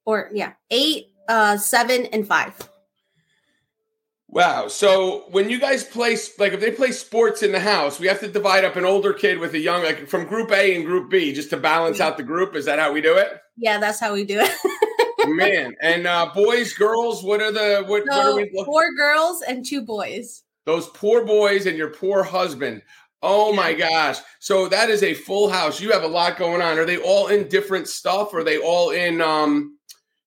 or 0.06 0.30
yeah, 0.34 0.54
eight, 0.72 1.08
uh, 1.28 1.58
seven, 1.58 2.06
and 2.08 2.28
five. 2.28 2.70
Wow. 4.32 4.68
So 4.68 5.26
when 5.32 5.50
you 5.50 5.60
guys 5.60 5.84
play, 5.84 6.16
like 6.38 6.54
if 6.54 6.60
they 6.60 6.72
play 6.72 6.92
sports 6.92 7.42
in 7.42 7.52
the 7.52 7.60
house, 7.60 8.00
we 8.00 8.08
have 8.08 8.20
to 8.20 8.28
divide 8.28 8.64
up 8.64 8.76
an 8.76 8.86
older 8.86 9.12
kid 9.12 9.40
with 9.40 9.54
a 9.56 9.60
young, 9.60 9.84
like 9.84 10.08
from 10.08 10.26
group 10.26 10.52
A 10.52 10.76
and 10.76 10.86
group 10.86 11.10
B, 11.10 11.34
just 11.34 11.50
to 11.50 11.58
balance 11.58 12.00
out 12.00 12.16
the 12.16 12.24
group. 12.24 12.56
Is 12.56 12.66
that 12.66 12.78
how 12.78 12.92
we 12.92 13.02
do 13.02 13.18
it? 13.18 13.40
Yeah, 13.58 13.80
that's 13.80 14.00
how 14.00 14.14
we 14.14 14.24
do 14.24 14.40
it. 14.40 14.52
Man, 15.28 15.76
and 15.82 16.08
uh, 16.08 16.32
boys, 16.34 16.74
girls, 16.74 17.24
what 17.24 17.42
are 17.42 17.52
the 17.52 17.84
what? 17.86 18.04
So, 18.10 18.18
what 18.18 18.26
are 18.26 18.36
we? 18.36 18.64
Four 18.66 18.94
girls 18.94 19.42
and 19.42 19.66
two 19.66 19.82
boys. 19.82 20.44
Those 20.66 20.88
poor 20.90 21.26
boys 21.26 21.66
and 21.66 21.78
your 21.78 21.90
poor 21.90 22.24
husband. 22.24 22.84
Oh 23.22 23.52
my 23.54 23.74
gosh! 23.74 24.18
So 24.40 24.68
that 24.70 24.90
is 24.90 25.04
a 25.04 25.14
full 25.14 25.50
house. 25.50 25.82
You 25.82 25.92
have 25.92 26.04
a 26.04 26.08
lot 26.08 26.38
going 26.38 26.62
on. 26.62 26.78
Are 26.78 26.86
they 26.86 26.98
all 26.98 27.28
in 27.28 27.48
different 27.50 27.88
stuff? 27.88 28.34
Are 28.34 28.44
they 28.44 28.58
all 28.58 28.92
in? 28.92 29.22
um 29.22 29.76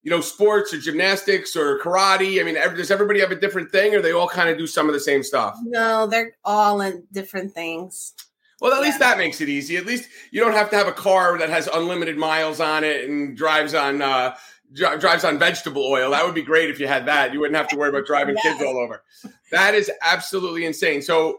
you 0.02 0.10
know, 0.10 0.20
sports 0.20 0.74
or 0.74 0.78
gymnastics 0.78 1.54
or 1.56 1.78
karate? 1.78 2.40
I 2.40 2.44
mean, 2.44 2.54
does 2.54 2.90
everybody 2.90 3.20
have 3.20 3.30
a 3.30 3.36
different 3.36 3.70
thing, 3.70 3.94
or 3.94 4.02
they 4.02 4.12
all 4.12 4.28
kind 4.28 4.50
of 4.50 4.58
do 4.58 4.66
some 4.66 4.88
of 4.88 4.94
the 4.94 5.00
same 5.00 5.22
stuff? 5.22 5.56
No, 5.62 6.06
they're 6.06 6.36
all 6.44 6.80
in 6.80 7.04
different 7.12 7.52
things. 7.52 8.12
Well, 8.60 8.72
at 8.72 8.78
yeah. 8.78 8.82
least 8.82 8.98
that 8.98 9.18
makes 9.18 9.40
it 9.40 9.48
easy. 9.48 9.76
At 9.76 9.86
least 9.86 10.08
you 10.30 10.40
don't 10.40 10.52
have 10.52 10.70
to 10.70 10.76
have 10.76 10.88
a 10.88 10.92
car 10.92 11.38
that 11.38 11.50
has 11.50 11.68
unlimited 11.72 12.16
miles 12.16 12.60
on 12.60 12.84
it 12.84 13.08
and 13.08 13.36
drives 13.36 13.74
on 13.74 14.02
uh, 14.02 14.34
drives 14.72 15.24
on 15.24 15.38
vegetable 15.38 15.84
oil. 15.84 16.10
That 16.10 16.24
would 16.24 16.34
be 16.34 16.42
great 16.42 16.70
if 16.70 16.80
you 16.80 16.88
had 16.88 17.06
that. 17.06 17.32
You 17.32 17.40
wouldn't 17.40 17.56
have 17.56 17.68
to 17.68 17.76
worry 17.76 17.90
about 17.90 18.06
driving 18.06 18.36
yes. 18.36 18.58
kids 18.58 18.62
all 18.62 18.78
over. 18.78 19.04
That 19.50 19.74
is 19.74 19.90
absolutely 20.02 20.64
insane. 20.64 21.02
So 21.02 21.38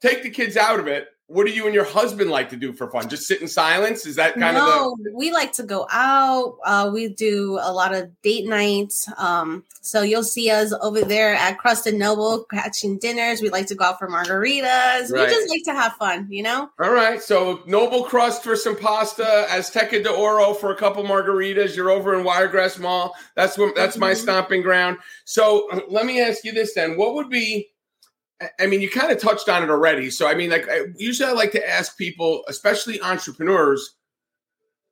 take 0.00 0.22
the 0.22 0.30
kids 0.30 0.56
out 0.56 0.80
of 0.80 0.86
it 0.86 1.08
what 1.30 1.46
do 1.46 1.52
you 1.52 1.66
and 1.66 1.74
your 1.74 1.84
husband 1.84 2.28
like 2.28 2.50
to 2.50 2.56
do 2.56 2.72
for 2.72 2.90
fun? 2.90 3.08
Just 3.08 3.28
sit 3.28 3.40
in 3.40 3.46
silence? 3.46 4.04
Is 4.04 4.16
that 4.16 4.34
kind 4.34 4.56
no, 4.56 4.94
of 4.94 4.98
the 5.04 5.12
we 5.14 5.30
like 5.30 5.52
to 5.52 5.62
go 5.62 5.86
out. 5.92 6.56
Uh, 6.64 6.90
we 6.92 7.08
do 7.08 7.56
a 7.62 7.72
lot 7.72 7.94
of 7.94 8.10
date 8.22 8.46
nights. 8.46 9.06
Um, 9.16 9.62
so 9.80 10.02
you'll 10.02 10.24
see 10.24 10.50
us 10.50 10.74
over 10.82 11.02
there 11.02 11.34
at 11.34 11.56
Crust 11.56 11.86
and 11.86 12.00
Noble 12.00 12.44
catching 12.50 12.98
dinners. 12.98 13.40
We 13.40 13.48
like 13.48 13.68
to 13.68 13.76
go 13.76 13.84
out 13.84 14.00
for 14.00 14.08
margaritas. 14.08 15.12
Right. 15.12 15.28
We 15.28 15.32
just 15.32 15.48
like 15.48 15.62
to 15.66 15.72
have 15.72 15.92
fun, 15.92 16.26
you 16.30 16.42
know? 16.42 16.68
All 16.80 16.92
right. 16.92 17.22
So 17.22 17.62
Noble 17.64 18.02
Crust 18.02 18.42
for 18.42 18.56
some 18.56 18.76
pasta, 18.76 19.46
Azteca 19.50 20.02
de 20.02 20.10
Oro 20.10 20.52
for 20.52 20.72
a 20.72 20.76
couple 20.76 21.04
margaritas. 21.04 21.76
You're 21.76 21.90
over 21.90 22.18
in 22.18 22.24
Wiregrass 22.24 22.80
Mall. 22.80 23.14
That's 23.36 23.56
what 23.56 23.76
that's 23.76 23.92
mm-hmm. 23.92 24.00
my 24.00 24.14
stomping 24.14 24.62
ground. 24.62 24.98
So 25.26 25.68
let 25.88 26.06
me 26.06 26.20
ask 26.20 26.42
you 26.42 26.50
this 26.50 26.74
then. 26.74 26.96
What 26.96 27.14
would 27.14 27.30
be 27.30 27.68
I 28.58 28.66
mean, 28.66 28.80
you 28.80 28.88
kind 28.88 29.12
of 29.12 29.20
touched 29.20 29.48
on 29.48 29.62
it 29.62 29.70
already. 29.70 30.10
So, 30.10 30.26
I 30.26 30.34
mean, 30.34 30.50
like, 30.50 30.68
I, 30.68 30.86
usually 30.96 31.28
I 31.28 31.32
like 31.32 31.52
to 31.52 31.68
ask 31.68 31.98
people, 31.98 32.42
especially 32.48 33.00
entrepreneurs, 33.02 33.96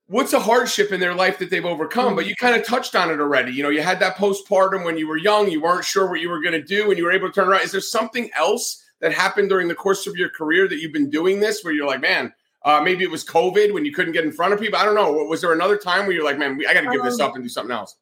what's 0.06 0.32
a 0.32 0.40
hardship 0.40 0.92
in 0.92 1.00
their 1.00 1.14
life 1.14 1.38
that 1.38 1.48
they've 1.48 1.64
overcome? 1.64 2.14
But 2.14 2.26
you 2.26 2.34
kind 2.34 2.56
of 2.56 2.66
touched 2.66 2.94
on 2.94 3.10
it 3.10 3.20
already. 3.20 3.52
You 3.52 3.62
know, 3.62 3.68
you 3.70 3.82
had 3.82 4.00
that 4.00 4.16
postpartum 4.16 4.84
when 4.84 4.98
you 4.98 5.08
were 5.08 5.16
young, 5.16 5.50
you 5.50 5.62
weren't 5.62 5.84
sure 5.84 6.08
what 6.08 6.20
you 6.20 6.28
were 6.28 6.42
going 6.42 6.52
to 6.52 6.62
do, 6.62 6.90
and 6.90 6.98
you 6.98 7.04
were 7.04 7.12
able 7.12 7.28
to 7.28 7.34
turn 7.34 7.48
around. 7.48 7.62
Is 7.62 7.72
there 7.72 7.80
something 7.80 8.30
else 8.36 8.82
that 9.00 9.12
happened 9.12 9.48
during 9.48 9.68
the 9.68 9.74
course 9.74 10.06
of 10.06 10.16
your 10.16 10.28
career 10.28 10.68
that 10.68 10.80
you've 10.80 10.92
been 10.92 11.10
doing 11.10 11.40
this 11.40 11.62
where 11.62 11.72
you're 11.72 11.86
like, 11.86 12.00
man, 12.00 12.32
uh, 12.64 12.80
maybe 12.82 13.04
it 13.04 13.10
was 13.10 13.24
COVID 13.24 13.72
when 13.72 13.84
you 13.84 13.92
couldn't 13.92 14.12
get 14.12 14.24
in 14.24 14.32
front 14.32 14.52
of 14.52 14.60
people? 14.60 14.78
I 14.78 14.84
don't 14.84 14.94
know. 14.94 15.12
Was 15.12 15.40
there 15.40 15.52
another 15.52 15.78
time 15.78 16.06
where 16.06 16.12
you're 16.12 16.24
like, 16.24 16.38
man, 16.38 16.60
I 16.68 16.74
got 16.74 16.82
to 16.82 16.90
give 16.90 17.02
this 17.02 17.20
um, 17.20 17.28
up 17.28 17.34
and 17.34 17.44
do 17.44 17.48
something 17.48 17.74
else? 17.74 17.96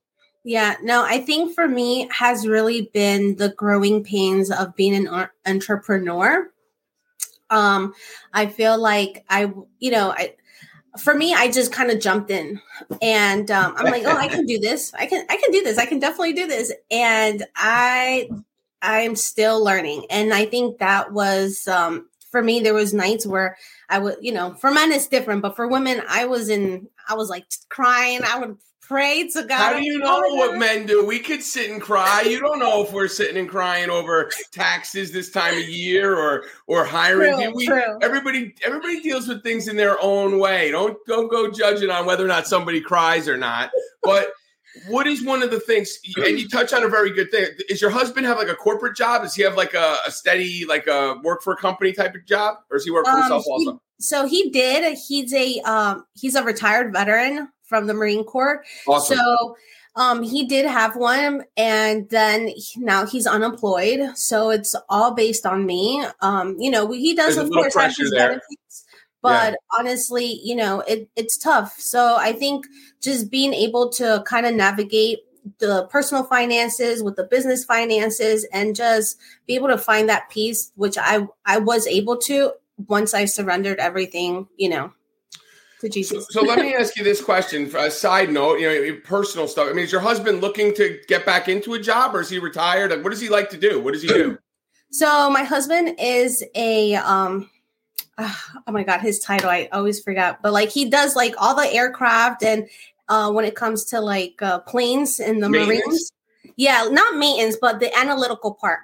Yeah, 0.49 0.76
no, 0.81 1.05
I 1.05 1.19
think 1.19 1.57
for 1.57 1.67
me 1.67 2.09
has 2.12 2.47
really 2.47 2.88
been 2.95 3.35
the 3.35 3.49
growing 3.49 4.05
pains 4.05 4.49
of 4.49 4.76
being 4.76 4.95
an 4.95 5.29
entrepreneur. 5.45 6.49
Um, 7.50 7.95
I 8.33 8.47
feel 8.47 8.79
like 8.79 9.25
I, 9.29 9.53
you 9.81 9.91
know, 9.91 10.12
I 10.12 10.37
for 11.00 11.12
me, 11.15 11.35
I 11.35 11.50
just 11.50 11.73
kind 11.73 11.91
of 11.91 11.99
jumped 11.99 12.31
in, 12.31 12.61
and 13.03 13.50
um, 13.50 13.75
I'm 13.76 13.87
like, 13.87 14.05
oh, 14.05 14.17
I 14.17 14.29
can 14.29 14.47
do 14.47 14.59
this. 14.61 14.95
I 14.95 15.07
can, 15.07 15.26
I 15.29 15.37
can 15.37 15.50
do 15.50 15.65
this. 15.65 15.79
I 15.79 15.87
can 15.87 15.99
definitely 15.99 16.35
do 16.35 16.47
this. 16.47 16.73
And 16.93 17.45
I, 17.57 18.31
I'm 18.81 19.17
still 19.17 19.65
learning, 19.65 20.07
and 20.11 20.33
I 20.33 20.45
think 20.45 20.79
that 20.79 21.12
was 21.12 21.67
um, 21.67 22.09
for 22.30 22.42
me. 22.42 22.61
There 22.61 22.75
was 22.75 22.95
nights 22.95 23.26
where 23.26 23.56
I 23.88 23.99
would, 23.99 24.16
you 24.21 24.33
know, 24.33 24.54
for 24.54 24.71
men 24.71 24.92
it's 24.92 25.09
different, 25.09 25.42
but 25.42 25.56
for 25.56 25.68
women, 25.68 26.02
I 26.09 26.26
was 26.26 26.49
in, 26.49 26.88
I 27.09 27.14
was 27.14 27.30
like 27.30 27.47
crying. 27.68 28.21
I 28.25 28.38
would 28.38 28.56
pray 28.87 29.28
to 29.28 29.42
God. 29.42 29.59
How 29.59 29.76
do 29.76 29.85
you 29.85 29.99
know 29.99 30.23
oh 30.25 30.35
what 30.35 30.59
men 30.59 30.87
do? 30.87 31.04
We 31.04 31.18
could 31.18 31.42
sit 31.42 31.71
and 31.71 31.80
cry. 31.80 32.23
You 32.23 32.40
don't 32.40 32.59
know 32.59 32.83
if 32.83 32.92
we're 32.92 33.09
sitting 33.09 33.37
and 33.37 33.49
crying 33.49 33.90
over 33.90 34.30
taxes 34.52 35.12
this 35.12 35.30
time 35.30 35.54
of 35.54 35.68
year 35.68 36.16
or 36.16 36.45
or 36.66 36.85
hiring. 36.85 37.35
True, 37.35 37.54
we, 37.54 37.66
true. 37.66 37.99
Everybody 38.02 38.54
everybody 38.64 39.00
deals 39.00 39.28
with 39.28 39.42
things 39.42 39.68
in 39.68 39.76
their 39.76 39.97
own 40.02 40.38
way. 40.38 40.71
Don't 40.71 40.97
don't 41.06 41.30
go 41.30 41.50
judging 41.50 41.90
on 41.90 42.06
whether 42.06 42.25
or 42.25 42.28
not 42.28 42.47
somebody 42.47 42.80
cries 42.80 43.28
or 43.28 43.37
not. 43.37 43.71
But 44.02 44.30
what 44.88 45.06
is 45.06 45.25
one 45.25 45.42
of 45.42 45.50
the 45.50 45.61
things 45.61 45.99
and 46.16 46.38
you 46.38 46.49
touch 46.49 46.73
on 46.73 46.83
a 46.83 46.88
very 46.88 47.11
good 47.11 47.30
thing 47.30 47.47
is 47.68 47.80
your 47.80 47.90
husband 47.90 48.26
have 48.26 48.38
like 48.38 48.49
a 48.49 48.54
corporate 48.54 48.97
job 48.97 49.23
does 49.23 49.35
he 49.35 49.42
have 49.42 49.56
like 49.56 49.75
a, 49.75 49.97
a 50.06 50.11
steady 50.11 50.64
like 50.66 50.87
a 50.87 51.18
work 51.23 51.42
for 51.42 51.52
a 51.52 51.56
company 51.56 51.92
type 51.92 52.14
of 52.14 52.25
job 52.26 52.56
or 52.71 52.76
does 52.76 52.85
he 52.85 52.90
work 52.90 53.04
for 53.04 53.12
um, 53.12 53.18
himself 53.23 53.45
also 53.49 53.73
he, 53.73 53.78
so 53.99 54.26
he 54.26 54.50
did 54.50 54.97
he's 55.09 55.33
a 55.33 55.61
um 55.61 56.04
he's 56.14 56.35
a 56.35 56.42
retired 56.42 56.92
veteran 56.92 57.49
from 57.66 57.87
the 57.87 57.95
Marine 57.95 58.25
Corps. 58.25 58.64
Awesome. 58.88 59.18
So 59.18 59.56
um, 59.97 60.23
he 60.23 60.47
did 60.47 60.66
have 60.66 60.97
one, 60.97 61.45
and 61.56 62.09
then 62.11 62.50
now 62.76 63.06
he's 63.06 63.26
unemployed. 63.26 64.16
So 64.16 64.50
it's 64.50 64.75
all 64.88 65.14
based 65.14 65.47
on 65.47 65.66
me. 65.66 66.04
Um, 66.21 66.56
you 66.59 66.71
know, 66.71 66.90
he 66.92 67.14
does 67.14 67.37
There's 67.37 67.49
of 67.49 67.52
course 67.52 67.75
have 67.75 67.97
his 67.97 68.11
benefits, 68.11 68.85
but 69.26 69.52
yeah. 69.52 69.78
honestly, 69.78 70.40
you 70.42 70.54
know, 70.54 70.80
it, 70.80 71.09
it's 71.16 71.37
tough. 71.37 71.78
So 71.78 72.16
I 72.16 72.33
think 72.33 72.66
just 73.02 73.30
being 73.30 73.52
able 73.52 73.90
to 73.90 74.23
kind 74.26 74.47
of 74.47 74.54
navigate 74.54 75.18
the 75.59 75.87
personal 75.87 76.25
finances 76.25 77.02
with 77.02 77.16
the 77.16 77.25
business 77.25 77.64
finances 77.64 78.47
and 78.52 78.75
just 78.75 79.18
be 79.47 79.54
able 79.54 79.68
to 79.68 79.78
find 79.78 80.09
that 80.09 80.28
peace 80.28 80.73
which 80.75 80.99
i 80.99 81.25
i 81.45 81.56
was 81.56 81.87
able 81.87 82.16
to 82.16 82.50
once 82.88 83.14
i 83.14 83.25
surrendered 83.25 83.78
everything 83.78 84.49
you 84.56 84.68
know 84.68 84.92
to 85.80 85.88
Jesus. 85.88 86.26
So, 86.30 86.40
so 86.40 86.47
let 86.47 86.59
me 86.59 86.75
ask 86.78 86.97
you 86.97 87.04
this 87.04 87.23
question. 87.23 87.71
A 87.76 87.90
side 87.90 88.30
note, 88.30 88.59
you 88.59 88.66
know, 88.66 89.00
personal 89.04 89.49
stuff. 89.49 89.68
I 89.68 89.73
mean, 89.73 89.85
is 89.85 89.92
your 89.92 90.00
husband 90.00 90.40
looking 90.40 90.75
to 90.75 90.99
get 91.06 91.26
back 91.26 91.49
into 91.49 91.75
a 91.75 91.78
job, 91.78 92.14
or 92.14 92.21
is 92.21 92.30
he 92.30 92.38
retired? 92.38 92.90
Like, 92.90 93.04
what 93.04 93.11
does 93.11 93.21
he 93.21 93.28
like 93.28 93.50
to 93.50 93.59
do? 93.59 93.80
What 93.80 93.92
does 93.92 94.02
he 94.02 94.09
do? 94.09 94.38
So 94.92 95.28
my 95.28 95.42
husband 95.42 95.97
is 95.99 96.45
a 96.54 96.95
um 96.95 97.50
oh 98.18 98.73
my 98.73 98.82
god 98.82 99.00
his 99.00 99.18
title 99.18 99.50
i 99.50 99.68
always 99.73 100.00
forgot 100.00 100.40
but 100.42 100.52
like 100.52 100.70
he 100.70 100.88
does 100.88 101.16
like 101.16 101.35
all 101.38 101.54
the 101.54 101.73
aircraft 101.73 102.42
and 102.42 102.68
uh 103.08 103.30
when 103.30 103.44
it 103.44 103.54
comes 103.54 103.85
to 103.85 104.00
like 104.00 104.40
uh 104.42 104.58
planes 104.61 105.20
in 105.20 105.40
the 105.40 105.49
marines 105.49 106.12
yeah 106.56 106.88
not 106.90 107.16
maintenance 107.16 107.56
but 107.61 107.80
the 107.80 107.96
analytical 107.99 108.54
part 108.54 108.80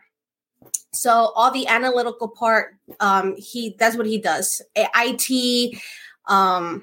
so 0.93 1.33
all 1.35 1.51
the 1.51 1.67
analytical 1.67 2.29
part 2.29 2.77
um 3.01 3.35
he 3.37 3.75
that's 3.79 3.97
what 3.97 4.07
he 4.07 4.19
does 4.19 4.61
it 4.77 5.81
um 6.27 6.83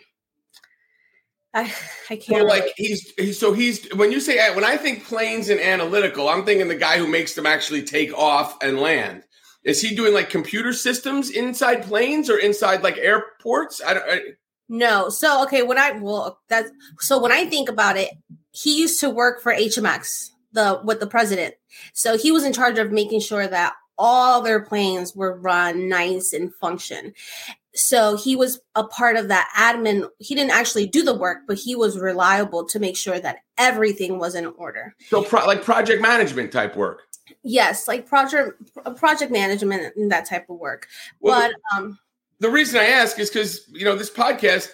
I, 1.54 1.74
I 2.10 2.16
can't. 2.16 2.42
So 2.42 2.46
like 2.46 2.74
he's, 2.78 3.12
he's 3.18 3.40
so 3.40 3.54
he's 3.54 3.92
when 3.96 4.12
you 4.12 4.20
say 4.20 4.54
when 4.54 4.64
I 4.64 4.78
think 4.78 5.06
planes 5.06 5.50
and 5.50 5.60
analytical, 5.60 6.30
I'm 6.30 6.46
thinking 6.46 6.68
the 6.68 6.76
guy 6.76 6.98
who 6.98 7.08
makes 7.08 7.34
them 7.34 7.46
actually 7.46 7.84
take 7.84 8.16
off 8.16 8.58
and 8.62 8.80
land. 8.80 9.24
Is 9.70 9.82
he 9.82 9.96
doing 9.96 10.14
like 10.14 10.30
computer 10.30 10.74
systems 10.74 11.30
inside 11.30 11.84
planes 11.84 12.30
or 12.30 12.38
inside 12.38 12.82
like 12.82 12.98
airports? 12.98 13.82
I 13.86 13.94
don't. 13.94 14.04
I, 14.10 14.22
no. 14.68 15.10
So 15.10 15.44
okay, 15.44 15.62
when 15.62 15.78
I 15.78 15.92
well 15.92 16.40
that 16.50 16.66
so 17.00 17.20
when 17.20 17.32
I 17.32 17.46
think 17.46 17.70
about 17.70 17.96
it, 17.96 18.10
he 18.52 18.80
used 18.80 19.00
to 19.02 19.12
work 19.12 19.42
for 19.42 19.54
HMX 19.54 20.32
the 20.54 20.82
with 20.84 21.00
the 21.00 21.08
president. 21.08 21.54
So 21.94 22.18
he 22.18 22.32
was 22.32 22.44
in 22.44 22.52
charge 22.52 22.80
of 22.80 22.92
making 22.92 23.20
sure 23.20 23.48
that 23.48 23.74
all 24.00 24.42
their 24.42 24.62
planes 24.62 25.16
were 25.16 25.38
run 25.38 25.88
nice 25.88 26.34
and 26.34 26.52
function 26.56 27.14
so 27.76 28.18
he 28.18 28.36
was 28.36 28.60
a 28.76 28.84
part 28.84 29.16
of 29.16 29.28
that 29.28 29.50
admin 29.56 30.08
he 30.18 30.36
didn't 30.36 30.52
actually 30.52 30.88
do 30.88 31.04
the 31.04 31.14
work 31.14 31.40
but 31.48 31.58
he 31.58 31.76
was 31.76 32.00
reliable 32.00 32.66
to 32.66 32.80
make 32.80 32.98
sure 32.98 33.20
that 33.20 33.38
everything 33.58 34.18
was 34.18 34.36
in 34.36 34.46
order 34.46 34.96
so 35.10 35.24
pro- 35.24 35.46
like 35.46 35.64
project 35.64 36.02
management 36.02 36.52
type 36.52 36.76
work 36.76 37.02
yes 37.44 37.88
like 37.88 38.08
project 38.08 38.62
project 38.98 39.32
management 39.32 39.96
and 39.96 40.12
that 40.12 40.26
type 40.26 40.50
of 40.50 40.58
work 40.58 40.88
well, 41.20 41.50
but 41.50 41.78
um 41.78 42.00
the 42.40 42.50
reason 42.50 42.80
I 42.80 42.86
ask 42.86 43.20
is 43.20 43.30
because 43.30 43.68
you 43.70 43.86
know 43.86 43.96
this 43.96 44.10
podcast, 44.10 44.70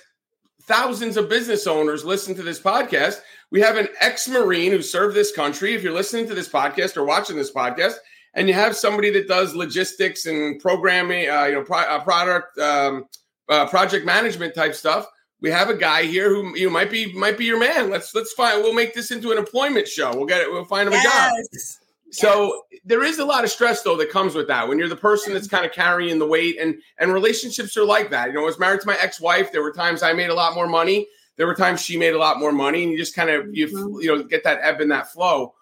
thousands 0.64 1.18
of 1.18 1.30
business 1.30 1.68
owners 1.68 2.06
listen 2.06 2.36
to 2.36 2.44
this 2.44 2.60
podcast. 2.60 3.22
We 3.52 3.62
have 3.62 3.78
an 3.78 3.88
ex-marine 4.00 4.72
who 4.72 4.82
served 4.82 5.16
this 5.16 5.36
country. 5.36 5.74
If 5.74 5.84
you're 5.84 5.94
listening 5.94 6.28
to 6.28 6.36
this 6.36 6.50
podcast 6.50 6.98
or 6.98 7.06
watching 7.06 7.36
this 7.36 7.52
podcast, 7.52 7.96
and 8.34 8.48
you 8.48 8.54
have 8.54 8.76
somebody 8.76 9.10
that 9.12 9.28
does 9.28 9.56
logistics 9.56 10.26
and 10.26 10.60
programming, 10.60 11.30
uh, 11.30 11.46
you 11.46 11.54
know, 11.56 11.64
pro- 11.64 11.80
uh, 11.80 12.04
product, 12.04 12.58
um, 12.60 13.06
uh, 13.50 13.68
project 13.68 14.06
management 14.06 14.54
type 14.54 14.76
stuff. 14.76 15.08
We 15.42 15.52
have 15.52 15.70
a 15.70 15.76
guy 15.76 16.04
here 16.04 16.30
who 16.30 16.56
you 16.56 16.68
know, 16.68 16.74
might 16.74 16.90
be 16.90 17.14
might 17.14 17.38
be 17.38 17.46
your 17.46 17.60
man. 17.60 17.90
Let's 17.90 18.14
let's 18.14 18.34
find. 18.34 18.62
We'll 18.64 18.74
make 18.74 18.94
this 18.94 19.12
into 19.12 19.32
an 19.32 19.38
employment 19.38 19.88
show. 19.88 20.16
We'll 20.16 20.26
get 20.26 20.42
it. 20.42 20.52
We'll 20.52 20.66
find 20.66 20.88
him 20.88 20.94
yes. 20.94 21.06
a 21.06 21.10
job. 21.10 21.85
So 22.16 22.64
yes. 22.72 22.82
there 22.86 23.04
is 23.04 23.20
a 23.20 23.26
lot 23.26 23.44
of 23.44 23.50
stress 23.50 23.82
though 23.82 23.98
that 23.98 24.10
comes 24.10 24.36
with 24.36 24.48
that 24.48 24.68
when 24.68 24.80
you're 24.80 24.90
the 24.90 24.96
person 24.96 25.34
that's 25.34 25.48
kind 25.48 25.66
of 25.66 25.72
carrying 25.72 26.20
the 26.20 26.28
weight 26.28 26.58
and 26.60 26.76
and 26.98 27.14
relationships 27.14 27.76
are 27.78 27.86
like 27.86 28.10
that. 28.12 28.28
You 28.28 28.34
know, 28.34 28.42
I 28.42 28.46
was 28.46 28.60
married 28.60 28.82
to 28.82 28.88
my 28.88 28.98
ex-wife. 29.02 29.52
There 29.52 29.62
were 29.62 29.72
times 29.72 30.04
I 30.04 30.14
made 30.14 30.30
a 30.30 30.36
lot 30.36 30.56
more 30.56 30.68
money. 30.68 31.08
There 31.38 31.48
were 31.48 31.56
times 31.56 31.82
she 31.82 31.98
made 31.98 32.14
a 32.14 32.18
lot 32.18 32.40
more 32.40 32.54
money, 32.54 32.84
and 32.84 32.92
you 32.92 32.98
just 32.98 33.16
kind 33.16 33.30
of 33.30 33.54
you 33.54 33.68
mm-hmm. 33.68 34.02
you 34.02 34.16
know 34.16 34.24
get 34.24 34.44
that 34.46 34.60
ebb 34.62 34.82
and 34.82 34.92
that 34.92 35.12
flow 35.12 35.54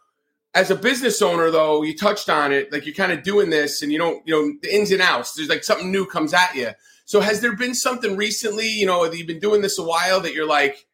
as 0.54 0.70
a 0.70 0.76
business 0.76 1.22
owner 1.22 1.50
though 1.50 1.82
you 1.84 1.96
touched 1.96 2.30
on 2.30 2.52
it 2.52 2.72
like 2.72 2.86
you're 2.86 2.96
kind 2.96 3.12
of 3.12 3.24
doing 3.24 3.50
this 3.50 3.82
and 3.82 3.92
you 3.92 3.98
don't 3.98 4.26
you 4.28 4.34
know 4.34 4.54
the 4.62 4.74
ins 4.74 4.92
and 4.92 5.02
outs 5.02 5.34
there's 5.34 5.50
like 5.50 5.64
something 5.64 5.92
new 5.92 6.06
comes 6.06 6.34
at 6.34 6.56
you 6.56 6.70
so 7.06 7.20
has 7.20 7.42
there 7.42 7.56
been 7.56 7.74
something 7.74 8.16
recently 8.16 8.68
you 8.68 8.86
know 8.86 9.04
you've 9.12 9.28
been 9.28 9.40
doing 9.40 9.62
this 9.62 9.80
a 9.80 9.84
while 9.84 10.20
that 10.20 10.34
you're 10.34 10.48
like 10.48 10.86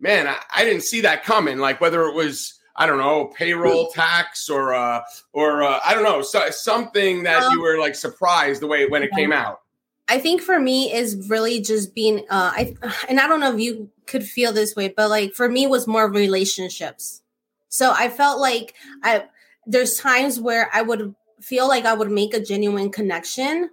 man 0.00 0.26
i, 0.26 0.36
I 0.54 0.64
didn't 0.64 0.82
see 0.82 1.00
that 1.02 1.24
coming 1.24 1.58
like 1.58 1.80
whether 1.80 2.02
it 2.04 2.14
was 2.14 2.58
i 2.76 2.86
don't 2.86 2.98
know 2.98 3.26
payroll 3.36 3.88
tax 3.90 4.48
or 4.48 4.74
uh 4.74 5.00
or 5.32 5.62
uh, 5.62 5.80
i 5.84 5.94
don't 5.94 6.04
know 6.04 6.22
so, 6.22 6.50
something 6.50 7.22
that 7.22 7.42
um, 7.42 7.52
you 7.52 7.60
were 7.60 7.78
like 7.78 7.94
surprised 7.94 8.60
the 8.60 8.66
way 8.66 8.86
when 8.86 9.02
it 9.02 9.10
came 9.12 9.32
out 9.32 9.60
I 10.06 10.18
think 10.18 10.42
for 10.42 10.60
me 10.60 10.92
is 10.92 11.30
really 11.30 11.60
just 11.62 11.94
being 11.94 12.26
uh 12.30 12.52
I 12.54 12.76
and 13.08 13.18
I 13.18 13.26
don't 13.26 13.40
know 13.40 13.54
if 13.54 13.60
you 13.60 13.90
could 14.06 14.24
feel 14.24 14.52
this 14.52 14.76
way, 14.76 14.88
but 14.88 15.08
like 15.08 15.32
for 15.32 15.48
me 15.48 15.66
was 15.66 15.86
more 15.86 16.10
relationships. 16.10 17.22
So 17.68 17.92
I 17.92 18.08
felt 18.08 18.40
like 18.40 18.74
I 19.02 19.24
there's 19.66 19.96
times 19.96 20.38
where 20.38 20.68
I 20.72 20.82
would 20.82 21.14
feel 21.40 21.68
like 21.68 21.86
I 21.86 21.94
would 21.94 22.10
make 22.10 22.34
a 22.34 22.40
genuine 22.40 22.90
connection, 22.90 23.70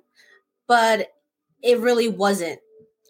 but 0.68 1.10
it 1.62 1.80
really 1.80 2.08
wasn't. 2.08 2.60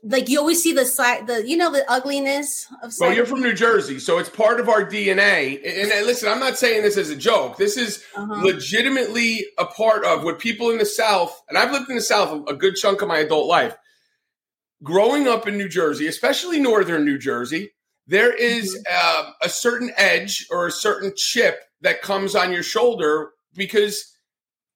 Like 0.03 0.29
you 0.29 0.39
always 0.39 0.61
see 0.61 0.73
the 0.73 0.85
side, 0.85 1.27
the 1.27 1.47
you 1.47 1.55
know 1.55 1.71
the 1.71 1.89
ugliness 1.89 2.67
of. 2.81 2.91
Well, 2.99 3.13
you're 3.13 3.25
from 3.25 3.41
New 3.41 3.53
Jersey, 3.53 3.99
so 3.99 4.17
it's 4.17 4.29
part 4.29 4.59
of 4.59 4.67
our 4.67 4.83
DNA. 4.83 5.57
And, 5.57 5.91
and 5.91 6.05
listen, 6.07 6.27
I'm 6.27 6.39
not 6.39 6.57
saying 6.57 6.81
this 6.81 6.97
as 6.97 7.11
a 7.11 7.15
joke. 7.15 7.57
This 7.57 7.77
is 7.77 8.03
uh-huh. 8.15 8.41
legitimately 8.43 9.45
a 9.59 9.65
part 9.65 10.03
of 10.03 10.23
what 10.23 10.39
people 10.39 10.71
in 10.71 10.79
the 10.79 10.85
South, 10.85 11.39
and 11.49 11.57
I've 11.57 11.71
lived 11.71 11.89
in 11.89 11.95
the 11.95 12.01
South 12.01 12.49
a 12.49 12.55
good 12.55 12.75
chunk 12.75 13.03
of 13.03 13.07
my 13.07 13.19
adult 13.19 13.47
life. 13.47 13.75
Growing 14.81 15.27
up 15.27 15.47
in 15.47 15.57
New 15.57 15.69
Jersey, 15.69 16.07
especially 16.07 16.59
northern 16.59 17.05
New 17.05 17.19
Jersey, 17.19 17.71
there 18.07 18.33
is 18.33 18.75
mm-hmm. 18.75 19.27
uh, 19.29 19.31
a 19.43 19.49
certain 19.49 19.91
edge 19.97 20.47
or 20.49 20.65
a 20.65 20.71
certain 20.71 21.13
chip 21.15 21.59
that 21.81 22.01
comes 22.01 22.35
on 22.35 22.51
your 22.51 22.63
shoulder 22.63 23.31
because 23.55 24.10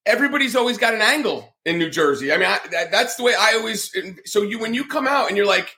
everybody's 0.06 0.56
always 0.56 0.78
got 0.78 0.94
an 0.94 1.02
angle 1.02 1.56
in 1.66 1.78
New 1.78 1.90
Jersey. 1.90 2.32
I 2.32 2.38
mean, 2.38 2.48
I, 2.48 2.60
that, 2.72 2.92
that's 2.92 3.16
the 3.16 3.24
way 3.24 3.34
I 3.38 3.56
always. 3.56 3.92
So 4.26 4.42
you 4.42 4.60
when 4.60 4.74
you 4.74 4.86
come 4.86 5.08
out 5.08 5.28
and 5.28 5.38
you're 5.38 5.46
like, 5.46 5.76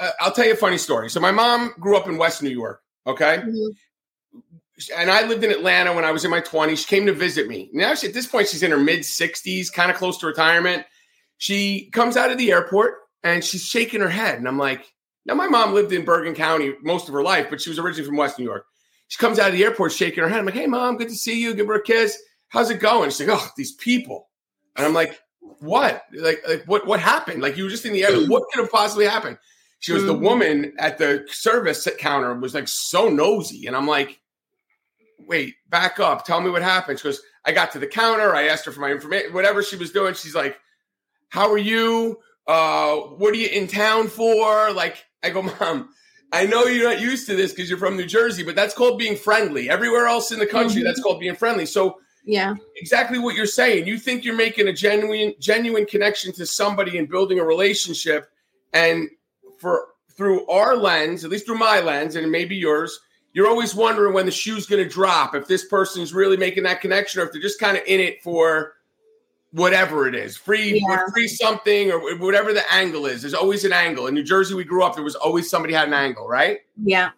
uh, 0.00 0.10
I'll 0.20 0.32
tell 0.32 0.46
you 0.46 0.52
a 0.52 0.56
funny 0.56 0.78
story. 0.78 1.10
So 1.10 1.20
my 1.20 1.30
mom 1.30 1.74
grew 1.78 1.96
up 1.96 2.08
in 2.08 2.16
West 2.16 2.42
New 2.42 2.50
York. 2.50 2.80
Okay. 3.06 3.38
Mm-hmm. 3.38 3.68
And 4.96 5.10
I 5.10 5.26
lived 5.26 5.44
in 5.44 5.50
Atlanta 5.50 5.92
when 5.92 6.04
I 6.04 6.10
was 6.10 6.24
in 6.24 6.30
my 6.30 6.40
20s. 6.40 6.78
She 6.78 6.84
came 6.86 7.06
to 7.06 7.12
visit 7.12 7.46
me. 7.46 7.68
Now, 7.72 7.94
she, 7.94 8.08
at 8.08 8.14
this 8.14 8.26
point, 8.26 8.48
she's 8.48 8.62
in 8.62 8.70
her 8.70 8.78
mid 8.78 9.00
60s, 9.00 9.72
kind 9.72 9.90
of 9.90 9.96
close 9.96 10.18
to 10.18 10.26
retirement. 10.26 10.86
She 11.38 11.90
comes 11.90 12.16
out 12.16 12.32
of 12.32 12.38
the 12.38 12.50
airport 12.50 12.94
and 13.22 13.44
she's 13.44 13.64
shaking 13.64 14.00
her 14.00 14.08
head. 14.08 14.38
And 14.38 14.48
I'm 14.48 14.58
like, 14.58 14.92
now, 15.24 15.34
my 15.34 15.46
mom 15.46 15.72
lived 15.72 15.92
in 15.92 16.04
Bergen 16.04 16.34
County 16.34 16.74
most 16.82 17.06
of 17.06 17.14
her 17.14 17.22
life, 17.22 17.46
but 17.48 17.60
she 17.60 17.70
was 17.70 17.78
originally 17.78 18.06
from 18.06 18.16
West 18.16 18.38
New 18.38 18.44
York. 18.44 18.64
She 19.06 19.18
comes 19.18 19.38
out 19.38 19.50
of 19.50 19.52
the 19.52 19.62
airport 19.62 19.92
shaking 19.92 20.22
her 20.22 20.28
head. 20.28 20.38
I'm 20.38 20.46
like, 20.46 20.54
hey, 20.54 20.66
mom, 20.66 20.96
good 20.96 21.08
to 21.08 21.14
see 21.14 21.40
you. 21.40 21.54
Give 21.54 21.66
her 21.68 21.74
a 21.74 21.82
kiss. 21.82 22.20
How's 22.52 22.68
it 22.68 22.80
going? 22.80 23.08
She's 23.08 23.26
like, 23.26 23.40
oh, 23.40 23.50
these 23.56 23.72
people. 23.72 24.28
And 24.76 24.84
I'm 24.84 24.92
like, 24.92 25.18
what? 25.60 26.04
Like, 26.12 26.42
like 26.46 26.64
what, 26.66 26.86
what 26.86 27.00
happened? 27.00 27.42
Like, 27.42 27.56
you 27.56 27.64
were 27.64 27.70
just 27.70 27.86
in 27.86 27.94
the 27.94 28.04
air. 28.04 28.10
What 28.28 28.44
could 28.52 28.60
have 28.60 28.70
possibly 28.70 29.06
happened? 29.06 29.38
She 29.78 29.92
was 29.92 30.04
the 30.04 30.12
mm-hmm. 30.12 30.22
woman 30.22 30.72
at 30.78 30.98
the 30.98 31.26
service 31.28 31.88
counter 31.98 32.34
was 32.34 32.54
like 32.54 32.68
so 32.68 33.08
nosy. 33.08 33.66
And 33.66 33.74
I'm 33.74 33.86
like, 33.86 34.20
wait, 35.18 35.54
back 35.70 35.98
up. 35.98 36.26
Tell 36.26 36.42
me 36.42 36.50
what 36.50 36.62
happened. 36.62 36.98
She 36.98 37.04
goes, 37.04 37.22
I 37.46 37.52
got 37.52 37.72
to 37.72 37.78
the 37.78 37.86
counter. 37.86 38.34
I 38.34 38.48
asked 38.48 38.66
her 38.66 38.72
for 38.72 38.80
my 38.80 38.90
information, 38.90 39.32
whatever 39.32 39.62
she 39.62 39.76
was 39.76 39.90
doing. 39.90 40.12
She's 40.12 40.34
like, 40.34 40.58
how 41.30 41.50
are 41.50 41.58
you? 41.58 42.20
Uh, 42.46 42.96
what 42.96 43.32
are 43.32 43.38
you 43.38 43.48
in 43.48 43.66
town 43.66 44.08
for? 44.08 44.70
Like, 44.72 45.04
I 45.22 45.30
go, 45.30 45.42
Mom, 45.42 45.88
I 46.32 46.46
know 46.46 46.64
you're 46.64 46.88
not 46.88 47.00
used 47.00 47.26
to 47.28 47.34
this 47.34 47.52
because 47.52 47.70
you're 47.70 47.78
from 47.78 47.96
New 47.96 48.06
Jersey, 48.06 48.42
but 48.42 48.54
that's 48.54 48.74
called 48.74 48.98
being 48.98 49.16
friendly. 49.16 49.70
Everywhere 49.70 50.06
else 50.06 50.32
in 50.32 50.38
the 50.38 50.46
country, 50.46 50.76
mm-hmm. 50.76 50.84
that's 50.84 51.02
called 51.02 51.18
being 51.18 51.34
friendly. 51.34 51.66
So, 51.66 51.98
yeah, 52.24 52.54
exactly 52.76 53.18
what 53.18 53.34
you're 53.34 53.46
saying. 53.46 53.86
You 53.86 53.98
think 53.98 54.24
you're 54.24 54.36
making 54.36 54.68
a 54.68 54.72
genuine, 54.72 55.34
genuine 55.40 55.86
connection 55.86 56.32
to 56.34 56.46
somebody 56.46 56.98
and 56.98 57.08
building 57.08 57.38
a 57.38 57.44
relationship, 57.44 58.30
and 58.72 59.08
for 59.58 59.88
through 60.16 60.46
our 60.46 60.76
lens, 60.76 61.24
at 61.24 61.30
least 61.30 61.46
through 61.46 61.58
my 61.58 61.80
lens, 61.80 62.16
and 62.16 62.30
maybe 62.30 62.54
yours, 62.54 63.00
you're 63.32 63.48
always 63.48 63.74
wondering 63.74 64.14
when 64.14 64.26
the 64.26 64.32
shoe's 64.32 64.66
going 64.66 64.82
to 64.82 64.88
drop. 64.88 65.34
If 65.34 65.48
this 65.48 65.64
person's 65.64 66.12
really 66.12 66.36
making 66.36 66.64
that 66.64 66.80
connection, 66.80 67.20
or 67.20 67.24
if 67.24 67.32
they're 67.32 67.40
just 67.40 67.58
kind 67.58 67.76
of 67.76 67.82
in 67.86 67.98
it 67.98 68.22
for 68.22 68.74
whatever 69.52 70.06
it 70.08 70.14
is, 70.14 70.36
free 70.36 70.80
yeah. 70.86 71.04
free 71.12 71.28
something 71.28 71.90
or 71.90 72.16
whatever 72.18 72.52
the 72.52 72.72
angle 72.72 73.06
is. 73.06 73.22
There's 73.22 73.34
always 73.34 73.64
an 73.64 73.72
angle. 73.72 74.06
In 74.06 74.14
New 74.14 74.22
Jersey, 74.22 74.54
we 74.54 74.64
grew 74.64 74.82
up. 74.82 74.94
There 74.94 75.04
was 75.04 75.14
always 75.14 75.48
somebody 75.48 75.74
had 75.74 75.88
an 75.88 75.94
angle, 75.94 76.28
right? 76.28 76.60
Yeah. 76.82 77.10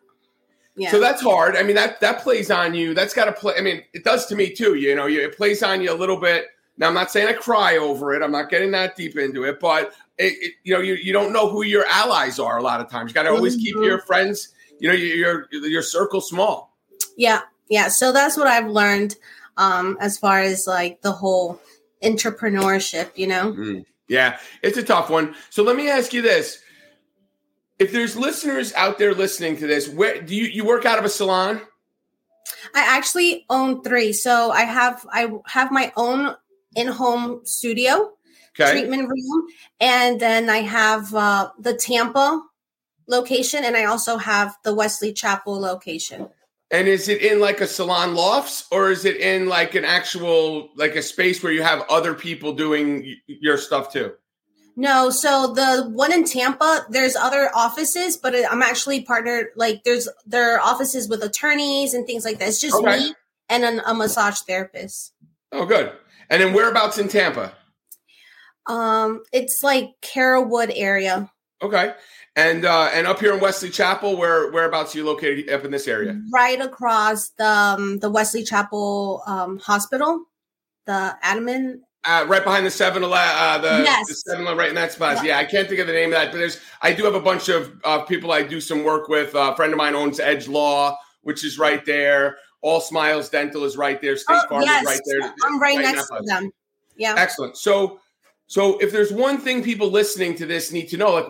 Yeah. 0.76 0.90
So 0.90 0.98
that's 1.00 1.22
hard. 1.22 1.56
I 1.56 1.62
mean, 1.62 1.76
that 1.76 2.00
that 2.00 2.20
plays 2.20 2.50
on 2.50 2.74
you. 2.74 2.94
That's 2.94 3.14
got 3.14 3.26
to 3.26 3.32
play. 3.32 3.54
I 3.56 3.60
mean, 3.60 3.82
it 3.92 4.04
does 4.04 4.26
to 4.26 4.36
me 4.36 4.50
too. 4.50 4.74
You 4.74 4.94
know, 4.94 5.06
it 5.06 5.36
plays 5.36 5.62
on 5.62 5.80
you 5.80 5.92
a 5.92 5.94
little 5.94 6.18
bit. 6.18 6.46
Now, 6.76 6.88
I'm 6.88 6.94
not 6.94 7.10
saying 7.10 7.28
I 7.28 7.32
cry 7.32 7.76
over 7.76 8.14
it. 8.14 8.22
I'm 8.22 8.32
not 8.32 8.50
getting 8.50 8.72
that 8.72 8.96
deep 8.96 9.16
into 9.16 9.44
it, 9.44 9.60
but 9.60 9.92
it, 10.18 10.32
it, 10.40 10.54
you 10.64 10.74
know, 10.74 10.80
you, 10.80 10.94
you 10.94 11.12
don't 11.12 11.32
know 11.32 11.48
who 11.48 11.62
your 11.62 11.84
allies 11.86 12.40
are 12.40 12.58
a 12.58 12.62
lot 12.62 12.80
of 12.80 12.90
times. 12.90 13.10
You 13.10 13.14
got 13.14 13.22
to 13.24 13.30
always 13.30 13.54
mm-hmm. 13.54 13.64
keep 13.64 13.76
your 13.76 14.00
friends, 14.00 14.48
you 14.80 14.88
know, 14.88 14.94
your 14.94 15.46
your 15.52 15.82
circle 15.82 16.20
small. 16.20 16.76
Yeah, 17.16 17.42
yeah. 17.68 17.88
So 17.88 18.12
that's 18.12 18.36
what 18.36 18.48
I've 18.48 18.68
learned 18.68 19.14
um, 19.56 19.96
as 20.00 20.18
far 20.18 20.40
as 20.40 20.66
like 20.66 21.00
the 21.02 21.12
whole 21.12 21.60
entrepreneurship, 22.02 23.10
you 23.16 23.26
know? 23.26 23.52
Mm, 23.52 23.84
yeah, 24.08 24.38
it's 24.62 24.76
a 24.76 24.82
tough 24.82 25.10
one. 25.10 25.34
So 25.50 25.62
let 25.62 25.76
me 25.76 25.88
ask 25.88 26.12
you 26.12 26.22
this. 26.22 26.60
If 27.78 27.92
there's 27.92 28.16
listeners 28.16 28.72
out 28.74 28.98
there 28.98 29.14
listening 29.14 29.56
to 29.58 29.66
this, 29.66 29.88
where 29.88 30.20
do 30.20 30.34
you 30.34 30.44
you 30.44 30.64
work 30.64 30.86
out 30.86 30.98
of 30.98 31.04
a 31.04 31.08
salon? 31.08 31.60
I 32.74 32.96
actually 32.96 33.44
own 33.50 33.82
three. 33.82 34.12
So 34.12 34.50
I 34.50 34.62
have 34.62 35.04
I 35.10 35.30
have 35.46 35.70
my 35.72 35.92
own 35.96 36.36
in-home 36.76 37.40
studio 37.44 38.12
okay. 38.58 38.72
treatment 38.72 39.08
room 39.08 39.46
and 39.80 40.20
then 40.20 40.50
I 40.50 40.58
have 40.58 41.14
uh, 41.14 41.50
the 41.58 41.74
Tampa 41.74 42.42
location 43.06 43.64
and 43.64 43.76
I 43.76 43.84
also 43.84 44.16
have 44.16 44.56
the 44.64 44.74
Wesley 44.74 45.12
Chapel 45.12 45.60
location. 45.60 46.28
And 46.70 46.88
is 46.88 47.08
it 47.08 47.22
in 47.22 47.40
like 47.40 47.60
a 47.60 47.66
salon 47.66 48.14
lofts 48.14 48.66
or 48.72 48.90
is 48.90 49.04
it 49.04 49.18
in 49.18 49.48
like 49.48 49.74
an 49.74 49.84
actual 49.84 50.70
like 50.76 50.96
a 50.96 51.02
space 51.02 51.42
where 51.42 51.52
you 51.52 51.62
have 51.62 51.84
other 51.88 52.14
people 52.14 52.54
doing 52.54 53.16
your 53.26 53.58
stuff 53.58 53.92
too? 53.92 54.14
No, 54.76 55.10
so 55.10 55.52
the 55.54 55.88
one 55.88 56.12
in 56.12 56.24
Tampa, 56.24 56.86
there's 56.90 57.14
other 57.14 57.50
offices, 57.54 58.16
but 58.16 58.34
I'm 58.50 58.62
actually 58.62 59.02
partnered. 59.02 59.48
Like 59.54 59.84
there's 59.84 60.08
there 60.26 60.54
are 60.54 60.60
offices 60.60 61.08
with 61.08 61.22
attorneys 61.22 61.94
and 61.94 62.06
things 62.06 62.24
like 62.24 62.38
that. 62.40 62.48
It's 62.48 62.60
just 62.60 62.74
okay. 62.74 62.98
me 62.98 63.14
and 63.48 63.64
an, 63.64 63.80
a 63.86 63.94
massage 63.94 64.40
therapist. 64.40 65.12
Oh, 65.52 65.64
good. 65.64 65.92
And 66.28 66.42
then 66.42 66.52
whereabouts 66.52 66.98
in 66.98 67.08
Tampa? 67.08 67.52
Um, 68.66 69.22
it's 69.32 69.62
like 69.62 69.90
Carrollwood 70.02 70.72
area. 70.74 71.30
Okay. 71.62 71.94
And 72.36 72.64
uh, 72.64 72.90
and 72.92 73.06
up 73.06 73.20
here 73.20 73.32
in 73.32 73.40
Wesley 73.40 73.70
Chapel, 73.70 74.16
where 74.16 74.50
whereabouts 74.50 74.94
are 74.94 74.98
you 74.98 75.04
located 75.04 75.48
up 75.50 75.64
in 75.64 75.70
this 75.70 75.86
area? 75.86 76.20
Right 76.32 76.60
across 76.60 77.30
the 77.30 77.46
um, 77.46 78.00
the 78.00 78.10
Wesley 78.10 78.42
Chapel 78.42 79.22
um, 79.26 79.58
Hospital, 79.58 80.24
the 80.86 81.16
Adamant. 81.22 81.82
Uh, 82.06 82.26
right 82.28 82.44
behind 82.44 82.66
the 82.66 82.70
seven 82.70 83.02
eleven, 83.02 83.34
uh, 83.38 83.58
the, 83.58 83.82
yes. 83.82 84.06
the 84.06 84.14
seven 84.14 84.44
right 84.44 84.68
in 84.68 84.74
that 84.74 84.92
spot. 84.92 85.24
Yeah, 85.24 85.38
I 85.38 85.44
can't 85.44 85.66
think 85.66 85.80
of 85.80 85.86
the 85.86 85.92
name 85.94 86.12
of 86.12 86.18
that, 86.18 86.32
but 86.32 86.38
there's 86.38 86.60
I 86.82 86.92
do 86.92 87.02
have 87.04 87.14
a 87.14 87.20
bunch 87.20 87.48
of 87.48 87.72
uh, 87.82 88.02
people 88.02 88.30
I 88.30 88.42
do 88.42 88.60
some 88.60 88.84
work 88.84 89.08
with. 89.08 89.34
Uh, 89.34 89.52
a 89.52 89.56
friend 89.56 89.72
of 89.72 89.78
mine 89.78 89.94
owns 89.94 90.20
Edge 90.20 90.46
Law, 90.46 90.98
which 91.22 91.44
is 91.44 91.58
right 91.58 91.84
there. 91.86 92.36
All 92.60 92.80
Smiles 92.80 93.28
Dental 93.30 93.64
is 93.64 93.76
right 93.76 94.00
there. 94.00 94.16
State 94.16 94.36
oh, 94.44 94.48
Farm 94.48 94.62
yes. 94.62 94.82
is 94.82 94.86
right 94.88 95.00
there. 95.06 95.34
I'm 95.44 95.60
right, 95.60 95.76
right 95.76 95.94
next 95.94 96.08
to 96.08 96.20
them. 96.24 96.50
Yeah. 96.96 97.14
Excellent. 97.16 97.56
So, 97.56 98.00
so 98.46 98.78
if 98.78 98.92
there's 98.92 99.12
one 99.12 99.38
thing 99.38 99.62
people 99.62 99.90
listening 99.90 100.34
to 100.36 100.46
this 100.46 100.72
need 100.72 100.88
to 100.88 100.96
know, 100.96 101.12
like 101.12 101.26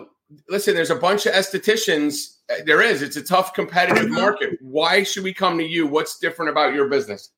listen, 0.49 0.75
there's 0.75 0.91
a 0.91 0.95
bunch 0.95 1.25
of 1.25 1.33
estheticians. 1.33 2.37
There 2.65 2.81
is. 2.81 3.01
It's 3.01 3.17
a 3.17 3.23
tough 3.23 3.53
competitive 3.53 4.05
mm-hmm. 4.05 4.15
market. 4.15 4.57
Why 4.61 5.03
should 5.03 5.23
we 5.23 5.33
come 5.33 5.57
to 5.57 5.63
you? 5.63 5.87
What's 5.87 6.19
different 6.19 6.51
about 6.51 6.73
your 6.73 6.89
business? 6.89 7.29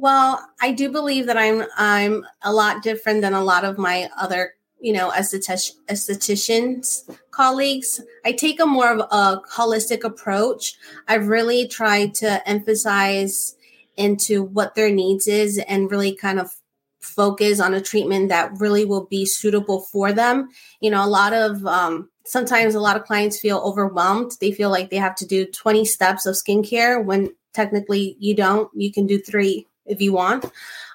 Well, 0.00 0.48
I 0.60 0.70
do 0.70 0.92
believe 0.92 1.26
that 1.26 1.36
I'm 1.36 1.64
I'm 1.76 2.24
a 2.42 2.52
lot 2.52 2.84
different 2.84 3.20
than 3.20 3.34
a 3.34 3.42
lot 3.42 3.64
of 3.64 3.78
my 3.78 4.08
other 4.16 4.54
you 4.80 4.92
know, 4.92 5.10
estheticians, 5.10 7.10
colleagues. 7.32 8.00
I 8.24 8.30
take 8.30 8.60
a 8.60 8.66
more 8.66 8.92
of 8.92 9.00
a 9.10 9.42
holistic 9.52 10.04
approach. 10.04 10.76
i've 11.08 11.26
really 11.26 11.66
try 11.66 12.06
to 12.06 12.48
emphasize 12.48 13.56
into 13.96 14.44
what 14.44 14.76
their 14.76 14.90
needs 14.90 15.26
is 15.26 15.58
and 15.66 15.90
really 15.90 16.14
kind 16.14 16.38
of 16.38 16.52
focus 17.00 17.58
on 17.58 17.74
a 17.74 17.80
treatment 17.80 18.28
that 18.28 18.52
really 18.60 18.84
will 18.84 19.06
be 19.06 19.26
suitable 19.26 19.80
for 19.80 20.12
them. 20.12 20.48
You 20.80 20.92
know, 20.92 21.04
a 21.04 21.10
lot 21.10 21.32
of 21.32 21.66
um, 21.66 22.08
sometimes 22.24 22.76
a 22.76 22.80
lot 22.80 22.96
of 22.96 23.04
clients 23.04 23.40
feel 23.40 23.58
overwhelmed. 23.58 24.36
They 24.40 24.52
feel 24.52 24.70
like 24.70 24.90
they 24.90 24.98
have 24.98 25.16
to 25.16 25.26
do 25.26 25.44
20 25.44 25.84
steps 25.84 26.24
of 26.24 26.36
skincare 26.36 27.04
when 27.04 27.34
technically 27.52 28.16
you 28.20 28.36
don't. 28.36 28.70
You 28.74 28.92
can 28.92 29.08
do 29.08 29.18
three 29.18 29.66
if 29.88 30.00
you 30.00 30.12
want. 30.12 30.44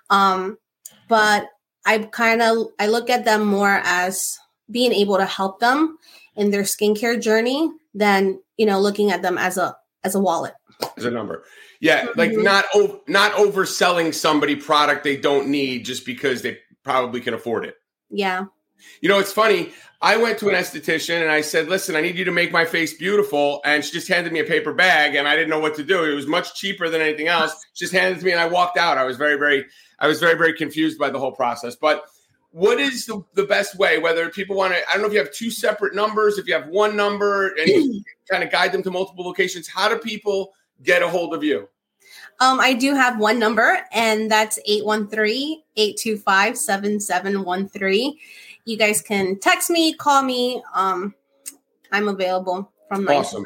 Um, 0.10 0.58
but 1.08 1.50
I 1.86 2.00
kind 2.00 2.42
of 2.42 2.68
I 2.80 2.88
look 2.88 3.10
at 3.10 3.26
them 3.26 3.46
more 3.46 3.82
as 3.84 4.40
being 4.72 4.94
able 4.94 5.18
to 5.18 5.26
help 5.26 5.60
them 5.60 5.98
in 6.36 6.52
their 6.52 6.64
skincare 6.64 7.22
journey 7.22 7.70
than 7.94 8.40
you 8.58 8.66
know 8.66 8.80
looking 8.80 9.12
at 9.12 9.22
them 9.22 9.38
as 9.38 9.58
a 9.58 9.76
as 10.04 10.16
a 10.16 10.20
wallet 10.20 10.54
as 10.98 11.06
a 11.06 11.12
number 11.12 11.44
yeah 11.80 12.08
like 12.16 12.32
mm-hmm. 12.32 12.44
not 12.44 12.66
not 13.08 13.32
overselling 13.34 14.14
somebody 14.14 14.56
product 14.56 15.04
they 15.04 15.18
don't 15.18 15.48
need 15.48 15.86
just 15.86 16.06
because 16.06 16.42
they 16.42 16.58
probably 16.84 17.22
can 17.22 17.34
afford 17.34 17.66
it 17.66 17.76
yeah 18.10 18.46
you 19.02 19.10
know 19.10 19.20
it's 19.20 19.32
funny 19.32 19.72
i 20.02 20.18
went 20.18 20.38
to 20.38 20.50
an 20.50 20.56
esthetician 20.56 21.22
and 21.22 21.32
i 21.32 21.42
said 21.42 21.68
listen 21.68 21.96
i 21.96 22.02
need 22.02 22.18
you 22.18 22.26
to 22.26 22.32
make 22.32 22.52
my 22.52 22.66
face 22.66 22.94
beautiful 22.94 23.62
and 23.66 23.84
she 23.84 23.92
just 23.92 24.08
handed 24.08 24.34
me 24.34 24.40
a 24.40 24.44
paper 24.44 24.74
bag 24.74 25.16
and 25.16 25.28
i 25.28 25.36
didn't 25.36 25.50
know 25.50 25.60
what 25.60 25.76
to 25.76 25.84
do 25.84 26.04
it 26.04 26.14
was 26.14 26.28
much 26.28 26.56
cheaper 26.56 26.90
than 26.90 27.02
anything 27.02 27.28
else 27.28 27.66
she 27.74 27.86
just 27.86 27.94
handed 27.94 28.18
it 28.18 28.20
to 28.20 28.26
me 28.26 28.32
and 28.32 28.42
i 28.42 28.48
walked 28.48 28.78
out 28.78 28.98
i 28.98 29.04
was 29.04 29.18
very 29.18 29.38
very 29.38 29.66
I 30.04 30.08
was 30.08 30.20
very, 30.20 30.38
very 30.38 30.54
confused 30.54 31.00
by 31.00 31.10
the 31.10 31.18
whole 31.18 31.32
process. 31.32 31.78
But 31.78 32.04
what 32.52 32.78
is 32.78 33.06
the, 33.06 33.24
the 33.36 33.46
best 33.46 33.78
way? 33.78 34.00
Whether 34.00 34.30
people 34.30 34.58
want 34.58 34.74
to, 34.74 34.80
I 34.90 34.94
don't 34.94 35.02
know 35.02 35.08
if 35.08 35.14
you 35.14 35.20
have 35.20 35.32
two 35.32 35.50
separate 35.50 35.96
numbers, 35.96 36.38
if 36.38 36.46
you 36.46 36.54
have 36.54 36.68
one 36.68 36.98
number 36.98 37.56
and 37.56 38.04
kind 38.30 38.44
of 38.44 38.52
guide 38.52 38.74
them 38.74 38.84
to 38.84 38.92
multiple 38.92 39.26
locations. 39.26 39.66
How 39.68 39.88
do 39.88 39.98
people 39.98 40.54
get 40.84 41.02
a 41.02 41.08
hold 41.08 41.34
of 41.34 41.42
you? 41.42 41.70
Um, 42.42 42.60
I 42.60 42.74
do 42.74 42.94
have 42.96 43.18
one 43.18 43.40
number, 43.40 43.80
and 43.94 44.30
that's 44.30 44.60
813 44.66 45.62
825 45.78 46.58
7713. 46.58 48.18
You 48.66 48.78
guys 48.78 49.02
can 49.02 49.40
text 49.40 49.70
me, 49.70 49.94
call 49.94 50.24
me. 50.24 50.64
Um, 50.74 51.14
I'm 51.92 52.08
available 52.08 52.72
from 52.88 53.06
my 53.06 53.16
awesome. 53.16 53.46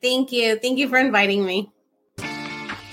Thank 0.00 0.32
you. 0.32 0.58
Thank 0.58 0.78
you 0.78 0.88
for 0.88 0.96
inviting 0.98 1.44
me. 1.44 1.70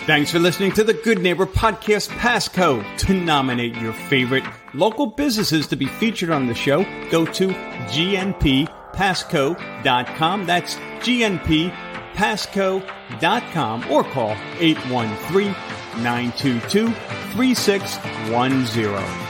Thanks 0.06 0.32
for 0.32 0.40
listening 0.40 0.74
to 0.74 0.84
the 0.84 0.94
Good 0.94 1.20
Neighbor 1.20 1.46
Podcast 1.46 2.10
Pasco. 2.18 2.84
To 2.98 3.14
nominate 3.14 3.76
your 3.76 3.94
favorite 3.94 4.44
local 4.74 5.08
businesses 5.08 5.68
to 5.68 5.76
be 5.76 5.86
featured 5.86 6.30
on 6.30 6.48
the 6.48 6.56
show, 6.56 6.86
go 7.10 7.26
to 7.26 7.48
gnppasco.com. 7.48 10.46
That's 10.46 10.76
GNP 10.76 11.87
pasco.com 12.18 13.92
or 13.92 14.04
call 14.04 14.36
813 14.60 15.54
922 16.04 16.92
3610. 17.34 19.27